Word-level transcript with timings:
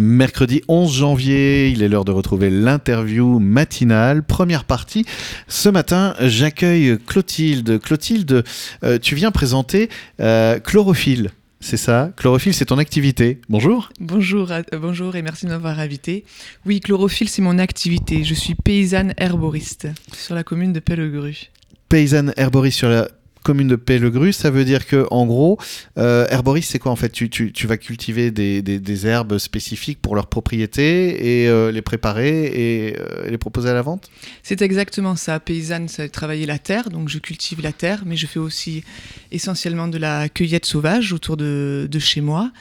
Mercredi 0.00 0.62
11 0.66 0.94
janvier, 0.94 1.68
il 1.68 1.82
est 1.82 1.88
l'heure 1.88 2.06
de 2.06 2.10
retrouver 2.10 2.48
l'interview 2.48 3.38
matinale. 3.38 4.22
Première 4.22 4.64
partie. 4.64 5.04
Ce 5.46 5.68
matin, 5.68 6.14
j'accueille 6.20 6.96
Clotilde. 7.06 7.78
Clotilde, 7.78 8.42
euh, 8.82 8.98
tu 8.98 9.14
viens 9.14 9.30
présenter 9.30 9.90
euh, 10.20 10.58
Chlorophylle. 10.58 11.32
C'est 11.60 11.76
ça, 11.76 12.12
Chlorophylle, 12.16 12.54
c'est 12.54 12.64
ton 12.64 12.78
activité. 12.78 13.42
Bonjour. 13.50 13.90
Bonjour, 14.00 14.50
euh, 14.52 14.62
bonjour 14.80 15.16
et 15.16 15.20
merci 15.20 15.44
de 15.44 15.50
m'avoir 15.50 15.78
invité. 15.78 16.24
Oui, 16.64 16.80
Chlorophylle, 16.80 17.28
c'est 17.28 17.42
mon 17.42 17.58
activité. 17.58 18.24
Je 18.24 18.32
suis 18.32 18.54
paysanne 18.54 19.12
herboriste 19.18 19.88
sur 20.14 20.34
la 20.34 20.44
commune 20.44 20.72
de 20.72 20.80
Pellegru. 20.80 21.50
Paysanne 21.90 22.32
herboriste 22.38 22.78
sur 22.78 22.88
la 22.88 23.06
commune 23.42 23.68
de 23.68 23.76
Pellegru, 23.76 24.32
ça 24.32 24.50
veut 24.50 24.64
dire 24.64 24.86
que 24.86 25.06
en 25.10 25.26
gros, 25.26 25.58
euh, 25.98 26.26
herboriste, 26.30 26.70
c'est 26.72 26.78
quoi 26.78 26.92
en 26.92 26.96
fait? 26.96 27.10
Tu, 27.10 27.30
tu, 27.30 27.52
tu, 27.52 27.66
vas 27.66 27.76
cultiver 27.76 28.30
des, 28.30 28.62
des, 28.62 29.06
herbes 29.06 29.38
spécifiques 29.38 30.00
pour 30.00 30.14
leurs 30.14 30.26
propriétés 30.26 31.42
et 31.42 31.48
euh, 31.48 31.72
les 31.72 31.82
préparer 31.82 32.46
et 32.46 32.96
euh, 32.98 33.28
les 33.28 33.38
proposer 33.38 33.70
à 33.70 33.74
la 33.74 33.82
vente? 33.82 34.10
C'est 34.42 34.62
exactement 34.62 35.16
ça. 35.16 35.40
Paysanne, 35.40 35.88
c'est 35.88 36.08
travailler 36.08 36.46
la 36.46 36.58
terre, 36.58 36.90
donc 36.90 37.08
je 37.08 37.18
cultive 37.18 37.62
la 37.62 37.72
terre, 37.72 38.02
mais 38.04 38.16
je 38.16 38.26
fais 38.26 38.38
aussi 38.38 38.84
essentiellement 39.30 39.88
de 39.88 39.98
la 39.98 40.28
cueillette 40.28 40.66
sauvage 40.66 41.12
autour 41.12 41.36
de, 41.36 41.88
de 41.90 41.98
chez 41.98 42.20
moi. 42.20 42.52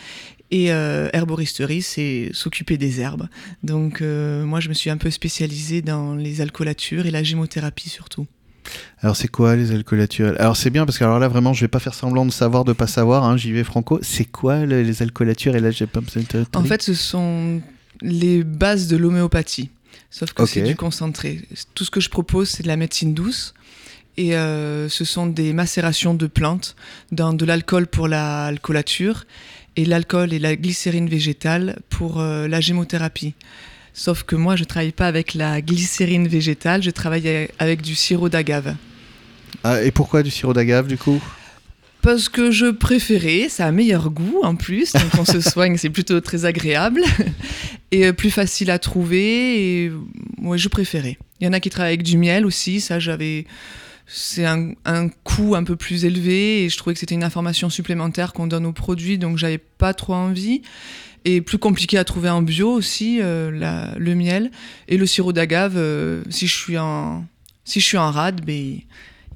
Et 0.51 0.69
herboristerie, 0.69 1.83
c'est 1.83 2.31
s'occuper 2.33 2.77
des 2.77 3.01
herbes. 3.01 3.27
Donc 3.61 4.01
moi, 4.01 4.59
je 4.59 4.69
me 4.69 4.73
suis 4.73 4.89
un 4.89 4.97
peu 4.97 5.11
spécialisée 5.11 5.83
dans 5.83 6.15
les 6.15 6.41
alcoolatures 6.41 7.05
et 7.05 7.11
la 7.11 7.21
gémothérapie 7.21 7.89
surtout. 7.89 8.25
Alors 9.01 9.15
c'est 9.15 9.27
quoi 9.27 9.55
les 9.55 9.71
alcoolatures 9.71 10.35
Alors 10.39 10.57
c'est 10.57 10.69
bien 10.69 10.85
parce 10.85 10.97
que 10.97 11.03
alors 11.03 11.19
là 11.19 11.27
vraiment 11.27 11.53
je 11.53 11.61
vais 11.61 11.69
pas 11.69 11.79
faire 11.79 11.93
semblant 11.93 12.25
de 12.25 12.31
savoir 12.31 12.65
de 12.65 12.73
pas 12.73 12.87
savoir, 12.87 13.23
hein, 13.23 13.37
j'y 13.37 13.51
vais 13.51 13.63
franco. 13.63 13.99
C'est 14.01 14.25
quoi 14.25 14.65
le, 14.65 14.81
les 14.81 15.01
alcoolatures 15.01 15.55
et 15.55 15.59
là 15.59 15.71
j'ai 15.71 15.87
pas 15.87 16.01
En 16.55 16.63
fait 16.63 16.81
ce 16.81 16.93
sont 16.93 17.61
les 18.01 18.43
bases 18.43 18.87
de 18.87 18.97
l'homéopathie, 18.97 19.69
sauf 20.09 20.33
que 20.33 20.43
okay. 20.43 20.51
c'est 20.53 20.61
du 20.63 20.75
concentré. 20.75 21.41
Tout 21.75 21.85
ce 21.85 21.91
que 21.91 21.99
je 21.99 22.09
propose 22.09 22.49
c'est 22.49 22.63
de 22.63 22.67
la 22.67 22.77
médecine 22.77 23.13
douce 23.13 23.53
et 24.17 24.35
euh, 24.35 24.89
ce 24.89 25.05
sont 25.05 25.27
des 25.27 25.53
macérations 25.53 26.13
de 26.13 26.27
plantes 26.27 26.75
dans 27.11 27.33
de 27.33 27.45
l'alcool 27.45 27.87
pour 27.87 28.09
l'alcoolature 28.09 29.23
et 29.77 29.85
l'alcool 29.85 30.33
et 30.33 30.39
la 30.39 30.57
glycérine 30.57 31.07
végétale 31.07 31.79
pour 31.89 32.19
euh, 32.19 32.47
la 32.49 32.59
gémothérapie. 32.59 33.33
Sauf 33.99 34.23
que 34.23 34.37
moi, 34.37 34.55
je 34.55 34.63
travaille 34.63 34.93
pas 34.93 35.07
avec 35.07 35.33
la 35.33 35.59
glycérine 35.59 36.25
végétale, 36.25 36.81
je 36.81 36.89
travaille 36.89 37.49
avec 37.59 37.81
du 37.81 37.95
sirop 37.95 38.29
d'agave. 38.29 38.77
Ah, 39.65 39.83
et 39.83 39.91
pourquoi 39.91 40.23
du 40.23 40.31
sirop 40.31 40.53
d'agave 40.53 40.87
du 40.87 40.97
coup? 40.97 41.21
Parce 42.01 42.29
que 42.29 42.49
je 42.49 42.67
préférais, 42.67 43.49
ça 43.49 43.65
a 43.65 43.71
meilleur 43.73 44.09
goût 44.09 44.39
en 44.41 44.55
plus, 44.55 44.93
donc 44.93 45.11
on 45.19 45.25
se 45.25 45.41
soigne, 45.49 45.75
c'est 45.75 45.89
plutôt 45.89 46.21
très 46.21 46.45
agréable 46.45 47.03
et 47.91 48.13
plus 48.13 48.31
facile 48.31 48.71
à 48.71 48.79
trouver. 48.79 49.83
Et 49.83 49.91
moi, 50.37 50.55
je 50.55 50.69
préférais. 50.69 51.17
Il 51.41 51.47
y 51.47 51.49
en 51.49 51.51
a 51.51 51.59
qui 51.59 51.69
travaillent 51.69 51.95
avec 51.95 52.03
du 52.03 52.17
miel 52.17 52.45
aussi, 52.45 52.79
ça 52.79 52.99
j'avais. 52.99 53.47
C'est 54.07 54.45
un, 54.45 54.71
un, 54.85 55.09
coût 55.09 55.55
un 55.55 55.65
peu 55.65 55.75
plus 55.75 56.05
élevé 56.05 56.63
et 56.63 56.69
je 56.69 56.77
trouvais 56.77 56.93
que 56.93 56.99
c'était 57.01 57.15
une 57.15 57.23
information 57.23 57.69
supplémentaire 57.69 58.31
qu'on 58.31 58.47
donne 58.47 58.65
aux 58.65 58.71
produits, 58.71 59.17
donc 59.17 59.37
j'avais 59.37 59.59
pas 59.59 59.93
trop 59.93 60.13
envie 60.13 60.61
et 61.25 61.41
plus 61.41 61.57
compliqué 61.57 61.97
à 61.97 62.03
trouver 62.03 62.29
en 62.29 62.41
bio 62.41 62.71
aussi 62.71 63.19
euh, 63.21 63.51
la, 63.51 63.93
le 63.97 64.15
miel 64.15 64.51
et 64.87 64.97
le 64.97 65.05
sirop 65.05 65.33
d'agave 65.33 65.73
euh, 65.75 66.23
si 66.29 66.47
je 66.47 66.55
suis 66.55 66.77
en 66.77 67.25
si 67.65 67.79
je 67.79 67.85
suis 67.85 67.97
en 67.97 68.11
rade 68.11 68.41
ben 68.45 68.79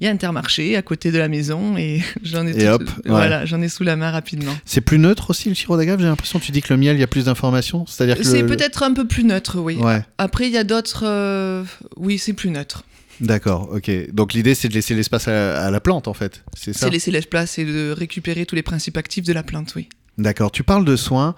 il 0.00 0.04
y 0.04 0.08
a 0.08 0.10
Intermarché 0.10 0.76
à 0.76 0.82
côté 0.82 1.12
de 1.12 1.18
la 1.18 1.28
maison 1.28 1.76
et 1.76 2.02
j'en 2.22 2.46
ai 2.46 2.62
et 2.62 2.68
hop, 2.68 2.82
ouais. 2.82 3.02
voilà 3.06 3.44
j'en 3.44 3.60
ai 3.60 3.68
sous 3.68 3.84
la 3.84 3.96
main 3.96 4.10
rapidement 4.10 4.54
c'est 4.64 4.80
plus 4.80 4.98
neutre 4.98 5.30
aussi 5.30 5.48
le 5.48 5.54
sirop 5.54 5.76
d'agave 5.76 6.00
j'ai 6.00 6.06
l'impression 6.06 6.38
tu 6.38 6.52
dis 6.52 6.62
que 6.62 6.72
le 6.72 6.78
miel 6.78 6.96
il 6.96 7.00
y 7.00 7.04
a 7.04 7.08
plus 7.08 7.26
d'informations 7.26 7.84
c'est 7.86 8.04
à 8.04 8.06
dire 8.06 8.16
que 8.16 8.24
c'est 8.24 8.42
le... 8.42 8.46
peut-être 8.46 8.82
un 8.82 8.92
peu 8.92 9.06
plus 9.06 9.24
neutre 9.24 9.58
oui 9.60 9.76
ouais. 9.76 10.02
après 10.18 10.46
il 10.46 10.52
y 10.52 10.58
a 10.58 10.64
d'autres 10.64 11.04
euh... 11.06 11.64
oui 11.96 12.18
c'est 12.18 12.32
plus 12.32 12.50
neutre 12.50 12.84
D'accord, 13.20 13.70
ok. 13.72 14.12
Donc 14.12 14.32
l'idée 14.32 14.56
c'est 14.56 14.68
de 14.68 14.74
laisser 14.74 14.92
l'espace 14.92 15.28
à, 15.28 15.66
à, 15.66 15.70
la 15.70 15.78
plante 15.78 16.08
en 16.08 16.14
fait, 16.14 16.42
c'est 16.52 16.72
ça? 16.72 16.86
C'est 16.86 16.90
laisser 16.90 17.12
l'espace 17.12 17.60
et 17.60 17.64
de 17.64 17.94
récupérer 17.96 18.44
tous 18.44 18.56
les 18.56 18.64
principes 18.64 18.96
actifs 18.96 19.24
de 19.24 19.32
la 19.32 19.44
plante, 19.44 19.72
oui. 19.76 19.88
D'accord, 20.16 20.52
tu 20.52 20.62
parles 20.62 20.84
de 20.84 20.96
soins. 20.96 21.34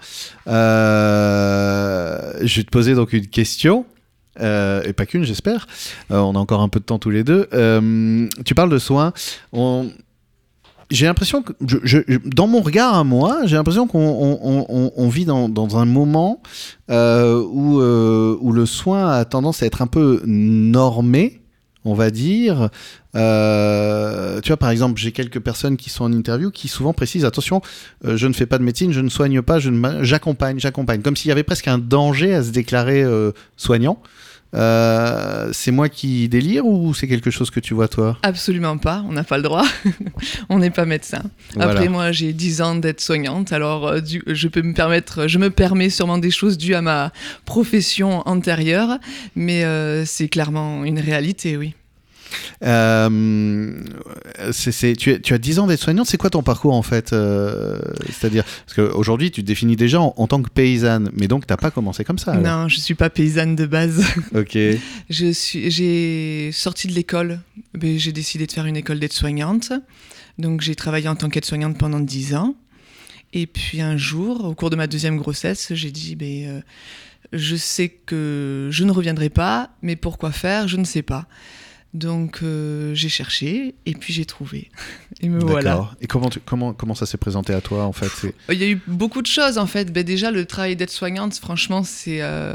Euh, 0.47 2.33
je 2.41 2.57
vais 2.57 2.63
te 2.63 2.69
poser 2.69 2.93
donc 2.95 3.13
une 3.13 3.27
question. 3.27 3.85
Euh, 4.39 4.83
et 4.83 4.93
pas 4.93 5.07
qu'une, 5.07 5.23
j'espère. 5.23 5.67
Euh, 6.11 6.19
on 6.19 6.35
a 6.35 6.39
encore 6.39 6.61
un 6.61 6.69
peu 6.69 6.79
de 6.79 6.85
temps 6.85 6.99
tous 6.99 7.09
les 7.09 7.23
deux. 7.23 7.47
Tu 8.45 8.55
parles 8.55 8.69
de 8.69 8.77
soins. 8.77 9.13
J'ai 10.89 11.05
l'impression 11.05 11.41
que, 11.41 11.53
dans 12.29 12.47
mon 12.47 12.61
regard 12.61 12.93
à 12.93 13.03
moi, 13.03 13.39
j'ai 13.45 13.55
l'impression 13.55 13.87
qu'on 13.87 13.99
on, 13.99 14.65
on, 14.69 14.91
on 14.95 15.09
vit 15.09 15.25
dans, 15.25 15.49
dans, 15.49 15.77
un 15.77 15.85
moment 15.85 16.41
où, 16.87 17.81
où 17.81 18.51
le 18.51 18.65
soin 18.65 19.09
a 19.09 19.25
tendance 19.25 19.63
à 19.63 19.65
être 19.65 19.81
un 19.81 19.87
peu 19.87 20.21
normé 20.25 21.41
on 21.87 21.93
va 21.93 22.11
dire. 22.11 22.69
Euh, 23.15 24.41
tu 24.41 24.49
vois, 24.49 24.57
par 24.57 24.69
exemple, 24.69 24.99
j'ai 24.99 25.11
quelques 25.11 25.39
personnes 25.39 25.77
qui 25.77 25.89
sont 25.89 26.03
en 26.03 26.13
interview 26.13 26.51
qui 26.51 26.67
souvent 26.67 26.93
précisent 26.93 27.25
attention, 27.25 27.61
euh, 28.05 28.17
je 28.17 28.27
ne 28.27 28.33
fais 28.33 28.45
pas 28.45 28.57
de 28.57 28.63
médecine, 28.63 28.91
je 28.91 28.99
ne 28.99 29.09
soigne 29.09 29.41
pas, 29.41 29.59
je 29.59 29.69
ne 29.69 30.03
j'accompagne, 30.03 30.59
j'accompagne, 30.59 31.01
comme 31.01 31.15
s'il 31.15 31.29
y 31.29 31.31
avait 31.31 31.43
presque 31.43 31.67
un 31.67 31.77
danger 31.77 32.33
à 32.33 32.43
se 32.43 32.51
déclarer 32.51 33.01
euh, 33.03 33.31
soignant. 33.55 33.99
C'est 34.53 35.71
moi 35.71 35.89
qui 35.89 36.29
délire 36.29 36.65
ou 36.65 36.93
c'est 36.93 37.07
quelque 37.07 37.31
chose 37.31 37.49
que 37.49 37.59
tu 37.59 37.73
vois 37.73 37.87
toi? 37.87 38.17
Absolument 38.23 38.77
pas, 38.77 39.03
on 39.07 39.11
n'a 39.11 39.23
pas 39.23 39.37
le 39.37 39.43
droit. 39.43 39.65
on 40.49 40.59
n'est 40.59 40.69
pas 40.69 40.85
médecin. 40.85 41.23
Voilà. 41.55 41.71
Après 41.71 41.89
moi, 41.89 42.11
j'ai 42.11 42.33
10 42.33 42.61
ans 42.61 42.75
d'être 42.75 43.01
soignante, 43.01 43.51
alors 43.53 44.01
du, 44.01 44.23
je 44.27 44.47
peux 44.47 44.61
me 44.61 44.73
permettre 44.73 45.27
je 45.27 45.37
me 45.37 45.49
permets 45.49 45.89
sûrement 45.89 46.17
des 46.17 46.31
choses 46.31 46.57
dues 46.57 46.75
à 46.75 46.81
ma 46.81 47.11
profession 47.45 48.27
antérieure, 48.27 48.99
mais 49.35 49.63
c'est 50.05 50.27
clairement 50.27 50.83
une 50.83 50.99
réalité, 50.99 51.57
oui. 51.57 51.73
Euh, 52.63 53.71
c 54.51 54.69
est, 54.69 54.71
c 54.71 54.91
est, 54.91 54.95
tu, 54.95 55.21
tu, 55.21 55.33
as 55.33 55.37
10 55.37 55.59
ans 55.59 55.67
d'être 55.67 55.81
soignante, 55.81 56.07
c'est 56.07 56.17
quoi 56.17 56.29
ton 56.29 56.43
parcours 56.43 56.73
en 56.73 56.81
fait 56.81 57.13
euh, 57.13 57.79
C'est-à-dire, 58.07 58.43
parce 58.65 58.75
qu'aujourd'hui 58.75 59.31
tu 59.31 59.41
te 59.41 59.47
définis 59.47 59.75
déjà 59.75 60.01
en, 60.01 60.13
en, 60.17 60.27
tant 60.27 60.41
que 60.41 60.49
paysanne, 60.49 61.11
mais 61.13 61.27
donc 61.27 61.45
tu 61.45 61.53
n'as 61.53 61.57
pas 61.57 61.71
commencé 61.71 62.03
comme 62.03 62.17
ça 62.17 62.31
alors. 62.31 62.43
Non, 62.43 62.67
je 62.67 62.79
suis 62.79 62.95
pas 62.95 63.09
paysanne 63.09 63.55
de 63.55 63.65
base. 63.65 64.03
Ok. 64.35 64.57
J'ai 65.09 66.51
sorti 66.51 66.87
de 66.87 66.93
l'école, 66.93 67.39
j'ai 67.81 68.11
décidé 68.11 68.45
de 68.45 68.51
faire 68.51 68.65
une 68.65 68.77
école 68.77 68.99
d'aide-soignante. 68.99 69.71
Donc 70.37 70.61
j'ai 70.61 70.75
travaillé 70.75 71.07
en 71.07 71.15
tant 71.15 71.29
qu'aide-soignante 71.29 71.77
pendant 71.77 71.99
10 71.99 72.35
ans. 72.35 72.55
Et 73.33 73.47
puis 73.47 73.81
un 73.81 73.97
jour, 73.97 74.45
au 74.45 74.53
cours 74.53 74.69
de 74.69 74.75
ma 74.75 74.87
deuxième 74.87 75.17
grossesse, 75.17 75.73
j'ai 75.73 75.91
dit, 75.91 76.15
ben, 76.15 76.45
euh, 76.45 76.61
je 77.33 77.55
sais 77.55 77.89
que 77.89 78.69
je 78.71 78.83
ne 78.83 78.91
reviendrai 78.91 79.29
pas, 79.29 79.71
mais 79.81 79.95
pourquoi 79.95 80.31
faire, 80.31 80.67
je 80.67 80.77
ne 80.77 80.85
sais 80.85 81.01
pas. 81.01 81.27
Donc 81.97 82.39
euh, 82.43 82.93
j'ai 82.93 83.09
cherché 83.09 83.73
et 83.87 83.93
puis 83.93 84.13
j'ai 84.13 84.25
trouvé. 84.25 84.69
Et 85.21 85.29
me 85.29 85.39
voilà. 85.39 85.89
Et 85.99 86.05
comment, 86.05 86.29
tu, 86.29 86.39
comment, 86.39 86.73
comment 86.73 86.93
ça 86.93 87.07
s'est 87.07 87.17
présenté 87.17 87.53
à 87.53 87.61
toi 87.61 87.85
en 87.85 87.91
fait? 87.91 88.31
Il 88.49 88.59
y 88.59 88.63
a 88.63 88.67
eu 88.67 88.79
beaucoup 88.85 89.23
de 89.23 89.27
choses 89.27 89.57
en 89.57 89.65
fait. 89.65 89.91
Ben, 89.91 90.03
déjà 90.03 90.29
le 90.29 90.45
travail 90.45 90.75
d'aide-soignante, 90.75 91.33
franchement, 91.35 91.83
c'est 91.83 92.21
euh, 92.21 92.53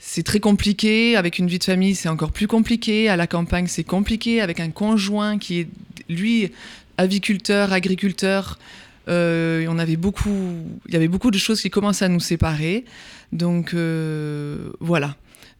c'est 0.00 0.24
très 0.24 0.40
compliqué. 0.40 1.16
Avec 1.16 1.38
une 1.38 1.46
vie 1.46 1.60
de 1.60 1.64
famille, 1.64 1.94
c'est 1.94 2.08
encore 2.08 2.32
plus 2.32 2.48
compliqué. 2.48 3.08
À 3.08 3.16
la 3.16 3.28
campagne, 3.28 3.68
c'est 3.68 3.84
compliqué. 3.84 4.40
Avec 4.40 4.58
un 4.58 4.70
conjoint 4.70 5.38
qui 5.38 5.60
est 5.60 5.68
lui 6.08 6.50
aviculteur, 6.98 7.72
agriculteur. 7.72 8.58
Euh, 9.06 9.66
on 9.68 9.78
avait 9.78 9.96
beaucoup, 9.96 10.66
il 10.88 10.94
y 10.94 10.96
avait 10.96 11.08
beaucoup 11.08 11.30
de 11.30 11.38
choses 11.38 11.60
qui 11.60 11.70
commençaient 11.70 12.06
à 12.06 12.08
nous 12.08 12.20
séparer. 12.20 12.84
Donc 13.32 13.72
euh, 13.72 14.70
voilà. 14.80 15.14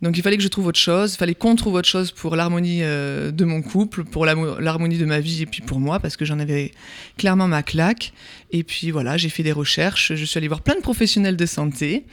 Donc 0.05 0.19
il 0.19 0.23
fallait 0.23 0.37
que 0.37 0.43
je 0.43 0.49
trouve 0.49 0.67
autre 0.67 0.79
chose, 0.79 1.15
il 1.15 1.17
fallait 1.17 1.35
qu'on 1.35 1.57
trouve 1.57 1.75
autre 1.75 1.89
chose 1.89 2.11
pour 2.13 2.37
l'harmonie 2.37 2.81
euh, 2.83 3.31
de 3.31 3.47
mon 3.47 3.63
couple, 3.63 4.05
pour 4.05 4.27
l'harmonie 4.27 4.99
de 4.99 5.07
ma 5.07 5.19
vie 5.19 5.41
et 5.41 5.47
puis 5.47 5.63
pour 5.63 5.81
moi, 5.81 5.99
parce 5.99 6.19
que 6.19 6.27
j'en 6.27 6.39
avais 6.39 6.73
clairement 7.17 7.49
ma 7.49 7.63
claque. 7.63 8.13
Et 8.51 8.65
puis 8.65 8.91
voilà, 8.91 9.17
j'ai 9.17 9.31
fait 9.31 9.43
des 9.43 9.51
recherches, 9.51 10.15
je 10.15 10.25
suis 10.27 10.37
allée 10.37 10.49
voir 10.49 10.61
plein 10.61 10.75
de 10.75 10.83
professionnels 10.83 11.39
de 11.39 11.47
santé, 11.47 12.05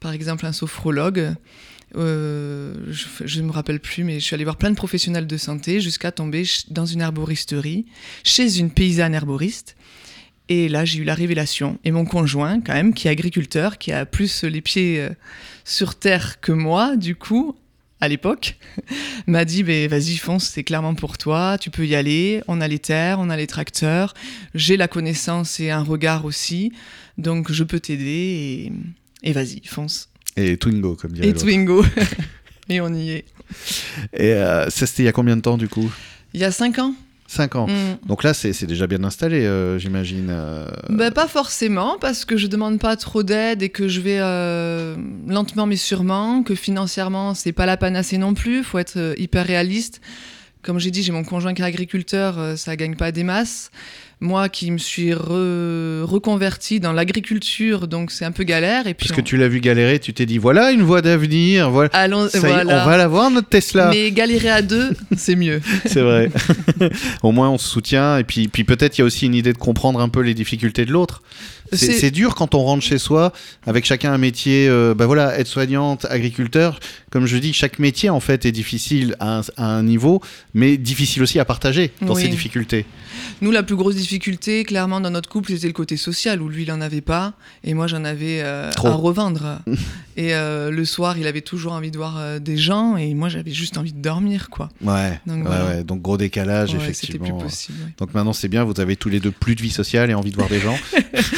par 0.00 0.12
exemple 0.12 0.44
un 0.44 0.52
sophrologue. 0.52 1.36
Euh, 1.94 2.74
je 3.24 3.40
ne 3.40 3.46
me 3.46 3.52
rappelle 3.52 3.78
plus, 3.78 4.02
mais 4.02 4.18
je 4.18 4.24
suis 4.24 4.34
allée 4.34 4.42
voir 4.42 4.56
plein 4.56 4.70
de 4.70 4.76
professionnels 4.76 5.28
de 5.28 5.36
santé 5.36 5.80
jusqu'à 5.80 6.10
tomber 6.10 6.42
dans 6.70 6.86
une 6.86 7.00
herboristerie, 7.00 7.86
chez 8.24 8.58
une 8.58 8.72
paysanne 8.72 9.14
herboriste. 9.14 9.76
Et 10.50 10.68
là, 10.68 10.84
j'ai 10.84 10.98
eu 10.98 11.04
la 11.04 11.14
révélation. 11.14 11.78
Et 11.84 11.92
mon 11.92 12.04
conjoint, 12.04 12.60
quand 12.60 12.74
même, 12.74 12.92
qui 12.92 13.06
est 13.06 13.10
agriculteur, 13.10 13.78
qui 13.78 13.92
a 13.92 14.04
plus 14.04 14.42
les 14.42 14.60
pieds 14.60 15.00
euh, 15.00 15.10
sur 15.64 15.94
terre 15.94 16.40
que 16.40 16.50
moi, 16.50 16.96
du 16.96 17.14
coup, 17.14 17.54
à 18.00 18.08
l'époque, 18.08 18.58
m'a 19.28 19.44
dit 19.44 19.62
bah, 19.62 19.86
vas-y, 19.86 20.16
fonce, 20.16 20.48
c'est 20.48 20.64
clairement 20.64 20.96
pour 20.96 21.18
toi, 21.18 21.56
tu 21.56 21.70
peux 21.70 21.86
y 21.86 21.94
aller. 21.94 22.42
On 22.48 22.60
a 22.60 22.66
les 22.66 22.80
terres, 22.80 23.20
on 23.20 23.30
a 23.30 23.36
les 23.36 23.46
tracteurs, 23.46 24.12
j'ai 24.52 24.76
la 24.76 24.88
connaissance 24.88 25.60
et 25.60 25.70
un 25.70 25.84
regard 25.84 26.24
aussi, 26.24 26.72
donc 27.16 27.52
je 27.52 27.62
peux 27.62 27.78
t'aider 27.78 28.72
et, 29.22 29.30
et 29.30 29.32
vas-y, 29.32 29.62
fonce. 29.64 30.08
Et 30.36 30.56
Twingo, 30.56 30.96
comme 30.96 31.12
dirait 31.12 31.28
Et 31.28 31.32
Twingo. 31.32 31.84
et 32.68 32.80
on 32.80 32.92
y 32.92 33.10
est. 33.10 33.24
Et 34.14 34.32
euh, 34.32 34.68
ça, 34.68 34.88
c'était 34.88 35.04
il 35.04 35.06
y 35.06 35.08
a 35.08 35.12
combien 35.12 35.36
de 35.36 35.42
temps, 35.42 35.56
du 35.58 35.68
coup? 35.68 35.90
Il 36.34 36.40
y 36.40 36.44
a 36.44 36.50
cinq 36.50 36.80
ans. 36.80 36.94
5 37.30 37.54
ans. 37.54 37.66
Mm. 37.68 38.06
Donc 38.08 38.24
là, 38.24 38.34
c'est 38.34 38.66
déjà 38.66 38.88
bien 38.88 39.04
installé, 39.04 39.46
euh, 39.46 39.78
j'imagine. 39.78 40.28
euh. 40.30 40.66
Bah, 40.88 41.12
pas 41.12 41.28
forcément, 41.28 41.96
parce 42.00 42.24
que 42.24 42.36
je 42.36 42.48
demande 42.48 42.80
pas 42.80 42.96
trop 42.96 43.22
d'aide 43.22 43.62
et 43.62 43.68
que 43.68 43.86
je 43.86 44.00
vais 44.00 44.18
euh, 44.20 44.96
lentement 45.28 45.66
mais 45.66 45.76
sûrement, 45.76 46.42
que 46.42 46.56
financièrement, 46.56 47.34
c'est 47.34 47.52
pas 47.52 47.66
la 47.66 47.76
panacée 47.76 48.18
non 48.18 48.34
plus, 48.34 48.64
faut 48.64 48.78
être 48.78 48.96
euh, 48.96 49.14
hyper 49.16 49.46
réaliste. 49.46 50.00
Comme 50.62 50.80
j'ai 50.80 50.90
dit, 50.90 51.02
j'ai 51.04 51.12
mon 51.12 51.22
conjoint 51.24 51.54
qui 51.54 51.62
est 51.62 51.64
agriculteur, 51.64 52.58
ça 52.58 52.76
gagne 52.76 52.94
pas 52.94 53.12
des 53.12 53.22
masses. 53.24 53.70
Moi 54.22 54.50
qui 54.50 54.70
me 54.70 54.76
suis 54.76 55.12
re- 55.12 56.02
reconvertie 56.02 56.78
dans 56.78 56.92
l'agriculture, 56.92 57.88
donc 57.88 58.10
c'est 58.10 58.26
un 58.26 58.32
peu 58.32 58.44
galère. 58.44 58.86
Et 58.86 58.92
puis 58.92 59.06
Puisque 59.06 59.20
on- 59.20 59.22
tu 59.22 59.38
l'as 59.38 59.48
vu 59.48 59.60
galérer, 59.60 59.98
tu 59.98 60.12
t'es 60.12 60.26
dit 60.26 60.36
voilà 60.36 60.72
une 60.72 60.82
voie 60.82 61.00
d'avenir, 61.00 61.70
voilà. 61.70 61.88
Allons, 61.94 62.28
Ça 62.28 62.38
y 62.38 62.66
on 62.66 62.66
va 62.84 62.96
l'avoir 62.98 63.30
notre 63.30 63.48
Tesla. 63.48 63.88
Mais 63.90 64.10
galérer 64.10 64.50
à 64.50 64.60
deux, 64.60 64.90
c'est 65.16 65.36
mieux. 65.36 65.62
C'est 65.86 66.02
vrai. 66.02 66.30
Au 67.22 67.32
moins, 67.32 67.48
on 67.48 67.56
se 67.58 67.66
soutient. 67.68 68.18
Et 68.18 68.24
puis, 68.24 68.48
puis 68.48 68.64
peut-être 68.64 68.98
il 68.98 69.00
y 69.00 69.02
a 69.02 69.04
aussi 69.06 69.24
une 69.26 69.34
idée 69.34 69.52
de 69.54 69.58
comprendre 69.58 70.00
un 70.00 70.08
peu 70.10 70.20
les 70.20 70.34
difficultés 70.34 70.84
de 70.84 70.92
l'autre. 70.92 71.22
C'est 71.72 72.10
dur 72.10 72.34
quand 72.34 72.54
on 72.54 72.62
rentre 72.62 72.82
chez 72.84 72.98
soi 72.98 73.32
avec 73.66 73.84
chacun 73.84 74.12
un 74.12 74.18
métier. 74.18 74.68
euh, 74.68 74.94
bah 74.94 75.06
voilà, 75.06 75.38
aide-soignante, 75.38 76.06
agriculteur. 76.10 76.80
Comme 77.10 77.26
je 77.26 77.36
dis, 77.38 77.52
chaque 77.52 77.78
métier 77.78 78.08
en 78.10 78.20
fait 78.20 78.44
est 78.46 78.52
difficile 78.52 79.16
à 79.20 79.38
un, 79.38 79.42
à 79.56 79.66
un 79.66 79.82
niveau, 79.82 80.20
mais 80.54 80.76
difficile 80.76 81.22
aussi 81.22 81.38
à 81.38 81.44
partager 81.44 81.92
dans 82.02 82.14
Oui. 82.14 82.22
ses 82.22 82.28
difficultés. 82.28 82.86
Nous, 83.40 83.50
la 83.50 83.62
plus 83.62 83.76
grosse 83.76 83.96
difficulté, 83.96 84.64
clairement, 84.64 85.00
dans 85.00 85.10
notre 85.10 85.28
couple, 85.28 85.52
c'était 85.52 85.66
le 85.66 85.72
côté 85.72 85.96
social, 85.96 86.40
où 86.42 86.48
lui, 86.48 86.62
il 86.62 86.72
en 86.72 86.80
avait 86.80 87.00
pas, 87.00 87.34
et 87.64 87.74
moi, 87.74 87.86
j'en 87.86 88.04
avais 88.04 88.40
euh, 88.42 88.70
à 88.84 88.90
revendre. 88.90 89.58
et 90.16 90.34
euh, 90.34 90.70
le 90.70 90.84
soir, 90.84 91.16
il 91.18 91.26
avait 91.26 91.40
toujours 91.40 91.72
envie 91.72 91.90
de 91.90 91.96
voir 91.96 92.16
euh, 92.18 92.38
des 92.38 92.56
gens, 92.56 92.96
et 92.96 93.14
moi, 93.14 93.28
j'avais 93.28 93.52
juste 93.52 93.78
envie 93.78 93.92
de 93.92 94.00
dormir, 94.02 94.50
quoi. 94.50 94.68
Ouais. 94.82 95.20
Donc, 95.26 95.38
ouais, 95.38 95.42
voilà. 95.44 95.66
ouais. 95.66 95.84
Donc 95.84 96.02
gros 96.02 96.16
décalage 96.16 96.74
Ouais, 96.74 96.80
effectivement. 96.80 97.36
plus 97.38 97.44
possible. 97.44 97.78
Donc 97.98 98.12
maintenant 98.14 98.32
c'est 98.32 98.48
bien, 98.48 98.64
vous 98.64 98.78
avez 98.80 98.96
tous 98.96 99.08
les 99.08 99.20
deux 99.20 99.30
plus 99.30 99.54
de 99.54 99.62
vie 99.62 99.70
sociale 99.70 100.10
et 100.10 100.14
envie 100.14 100.30
de 100.30 100.36
voir 100.36 100.48
des 100.48 100.60
gens. 100.60 100.76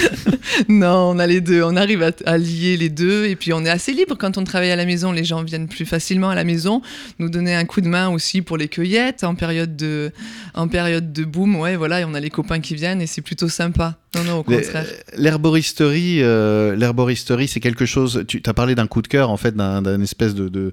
non, 0.69 1.11
on 1.15 1.19
a 1.19 1.27
les 1.27 1.41
deux, 1.41 1.63
on 1.63 1.77
arrive 1.77 2.03
à, 2.03 2.11
à 2.27 2.39
lier 2.39 2.77
les 2.77 2.89
deux, 2.89 3.27
et 3.27 3.37
puis 3.37 3.53
on 3.53 3.65
est 3.65 3.71
assez 3.71 3.93
libre 3.93 4.17
quand 4.19 4.39
on 4.39 4.45
travaille 4.45 4.71
à 4.71 4.77
la 4.77 4.87
maison. 4.87 5.13
Les 5.13 5.25
gens 5.25 5.43
viennent 5.43 5.69
plus 5.69 5.87
facilement 5.87 6.31
à 6.31 6.35
la 6.35 6.45
maison, 6.45 6.83
nous 7.19 7.29
donner 7.29 7.55
un 7.55 7.65
coup 7.65 7.81
de 7.81 7.89
main 7.89 8.09
aussi 8.09 8.43
pour 8.43 8.57
les 8.57 8.69
cueillettes 8.69 9.25
en 9.25 9.35
période 9.35 9.77
de, 9.77 10.13
en 10.55 10.69
période 10.69 11.13
de 11.13 11.25
boom. 11.25 11.57
Ouais, 11.57 11.77
voilà, 11.77 12.01
et 12.01 12.05
on 12.05 12.15
a 12.15 12.21
les 12.21 12.31
copains 12.31 12.61
qui 12.61 12.75
viennent, 12.75 13.01
et 13.03 13.07
c'est 13.07 13.23
plutôt 13.23 13.49
sympa. 13.49 13.99
Non, 14.15 14.25
non, 14.25 14.39
au 14.39 14.43
contraire. 14.43 14.85
euh, 14.87 15.17
L'herboristerie, 15.17 16.23
euh, 16.23 16.77
l'herboristerie, 16.77 17.49
c'est 17.49 17.61
quelque 17.61 17.87
chose. 17.87 18.25
Tu 18.29 18.43
as 18.45 18.55
parlé 18.55 18.75
d'un 18.75 18.87
coup 18.87 19.01
de 19.03 19.09
cœur, 19.09 19.31
en 19.31 19.37
fait, 19.37 19.55
d'un 19.57 20.01
espèce 20.03 20.35
de 20.35 20.49
de, 20.49 20.73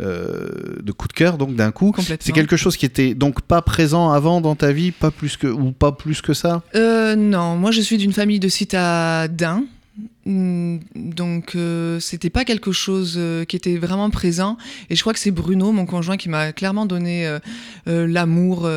euh, 0.00 0.48
de 0.82 0.92
coup 0.92 1.06
de 1.08 1.12
cœur, 1.12 1.38
donc 1.38 1.54
d'un 1.54 1.70
coup. 1.70 1.92
Complètement. 1.92 2.16
C'est 2.20 2.32
quelque 2.32 2.56
chose 2.56 2.76
qui 2.76 2.86
était 2.86 3.14
donc 3.14 3.42
pas 3.42 3.62
présent 3.62 4.10
avant 4.10 4.40
dans 4.40 4.56
ta 4.56 4.72
vie, 4.72 4.90
pas 4.90 5.10
plus 5.10 5.36
que 5.36 5.46
ou 5.46 5.72
pas 5.72 5.92
plus 5.92 6.20
que 6.20 6.34
ça? 6.34 6.62
Euh, 6.74 7.14
non, 7.16 7.56
moi 7.56 7.70
je 7.70 7.80
suis 7.80 7.96
d'une 7.96 8.12
famille 8.12 8.40
de 8.40 8.48
citadins. 8.48 9.64
Hmm, 10.26 10.78
Donc 10.94 11.54
euh, 11.56 11.98
c'était 11.98 12.30
pas 12.30 12.44
quelque 12.44 12.72
chose 12.72 13.14
euh, 13.16 13.44
qui 13.44 13.56
était 13.56 13.76
vraiment 13.78 14.10
présent 14.10 14.56
et 14.90 14.94
je 14.96 15.00
crois 15.00 15.12
que 15.14 15.18
c'est 15.18 15.30
Bruno 15.30 15.72
mon 15.72 15.86
conjoint 15.86 16.16
qui 16.18 16.28
m'a 16.28 16.52
clairement 16.52 16.84
donné 16.86 17.26
euh, 17.26 18.06
l'amour 18.06 18.68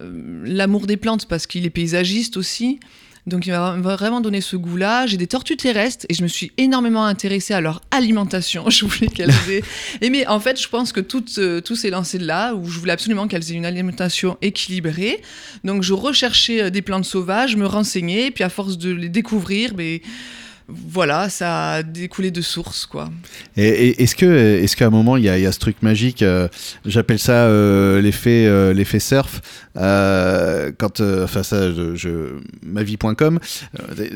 l'amour 0.00 0.86
des 0.86 0.96
plantes 0.96 1.26
parce 1.28 1.46
qu'il 1.46 1.66
est 1.66 1.70
paysagiste 1.70 2.36
aussi 2.36 2.80
donc 3.26 3.46
il 3.46 3.52
m'a 3.52 3.72
vraiment 3.76 4.20
donné 4.20 4.40
ce 4.40 4.56
goût-là. 4.56 5.06
J'ai 5.06 5.16
des 5.16 5.26
tortues 5.26 5.56
terrestres 5.56 6.04
et 6.08 6.14
je 6.14 6.22
me 6.22 6.28
suis 6.28 6.52
énormément 6.58 7.04
intéressée 7.04 7.54
à 7.54 7.60
leur 7.60 7.80
alimentation. 7.90 8.68
Je 8.74 8.84
voulais 8.84 9.08
qu'elles 9.08 9.30
aient... 9.50 9.62
Et 10.00 10.10
mais 10.10 10.26
en 10.26 10.40
fait, 10.40 10.60
je 10.60 10.68
pense 10.68 10.92
que 10.92 11.00
tout, 11.00 11.24
euh, 11.38 11.60
tout 11.60 11.76
s'est 11.76 11.90
lancé 11.90 12.18
de 12.18 12.26
là, 12.26 12.54
où 12.54 12.68
je 12.68 12.78
voulais 12.78 12.92
absolument 12.92 13.26
qu'elles 13.28 13.50
aient 13.50 13.54
une 13.54 13.66
alimentation 13.66 14.36
équilibrée. 14.42 15.22
Donc 15.62 15.82
je 15.82 15.92
recherchais 15.92 16.62
euh, 16.62 16.70
des 16.70 16.82
plantes 16.82 17.04
sauvages, 17.04 17.56
me 17.56 17.66
renseignais, 17.66 18.30
puis 18.30 18.44
à 18.44 18.48
force 18.48 18.76
de 18.76 18.90
les 18.90 19.08
découvrir, 19.08 19.72
mais 19.76 20.02
voilà, 20.66 21.28
ça 21.28 21.72
a 21.72 21.82
découlé 21.82 22.30
de 22.30 22.40
source, 22.40 22.86
quoi. 22.86 23.10
Et, 23.56 23.68
et 23.68 24.02
est-ce 24.02 24.16
que 24.16 24.24
est-ce 24.62 24.76
qu'à 24.76 24.86
un 24.86 24.90
moment 24.90 25.18
il 25.18 25.24
y 25.24 25.28
a, 25.28 25.36
il 25.36 25.42
y 25.42 25.46
a 25.46 25.52
ce 25.52 25.58
truc 25.58 25.82
magique, 25.82 26.22
euh, 26.22 26.48
j'appelle 26.86 27.18
ça 27.18 27.46
euh, 27.46 28.00
l'effet 28.00 28.46
euh, 28.46 28.72
l'effet 28.72 28.98
surf. 28.98 29.42
quand 29.74 31.00
enfin 31.00 31.42
ça, 31.42 31.70
je, 31.70 31.94
je 31.94 32.38
mavie.com 32.64 33.40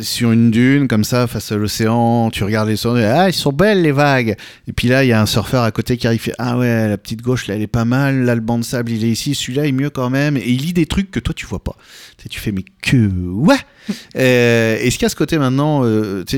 sur 0.00 0.32
une 0.32 0.50
dune 0.50 0.88
comme 0.88 1.04
ça 1.04 1.26
face 1.26 1.52
à 1.52 1.56
l'océan, 1.56 2.30
tu 2.30 2.44
regardes 2.44 2.68
les 2.68 2.76
sons, 2.76 2.96
ah 2.96 3.28
ils 3.28 3.34
sont 3.34 3.52
belles 3.52 3.82
les 3.82 3.92
vagues. 3.92 4.34
Et 4.66 4.72
puis 4.72 4.88
là 4.88 5.04
il 5.04 5.08
y 5.08 5.12
a 5.12 5.20
un 5.20 5.26
surfeur 5.26 5.64
à 5.64 5.70
côté 5.70 5.98
qui 5.98 6.06
arrive, 6.06 6.20
fait, 6.20 6.34
ah 6.38 6.56
ouais 6.56 6.88
la 6.88 6.96
petite 6.96 7.20
gauche 7.20 7.46
là 7.46 7.56
elle 7.56 7.62
est 7.62 7.66
pas 7.66 7.84
mal, 7.84 8.24
là 8.24 8.34
le 8.34 8.40
banc 8.40 8.58
de 8.58 8.64
sable 8.64 8.90
il 8.90 9.04
est 9.04 9.10
ici, 9.10 9.34
celui-là 9.34 9.66
est 9.66 9.72
mieux 9.72 9.90
quand 9.90 10.08
même. 10.08 10.38
Et 10.38 10.48
il 10.48 10.62
lit 10.62 10.72
des 10.72 10.86
trucs 10.86 11.10
que 11.10 11.20
toi 11.20 11.34
tu 11.34 11.44
vois 11.44 11.62
pas. 11.62 11.76
Tu, 12.16 12.22
sais, 12.22 12.28
tu 12.30 12.40
fais 12.40 12.52
mais 12.52 12.64
que 12.82 13.06
ouais. 13.06 13.58
Est-ce 14.14 14.94
qu'il 14.96 15.02
y 15.02 15.06
a 15.06 15.08
ce 15.08 15.16
côté 15.16 15.38
maintenant, 15.38 15.82
tu 16.24 16.37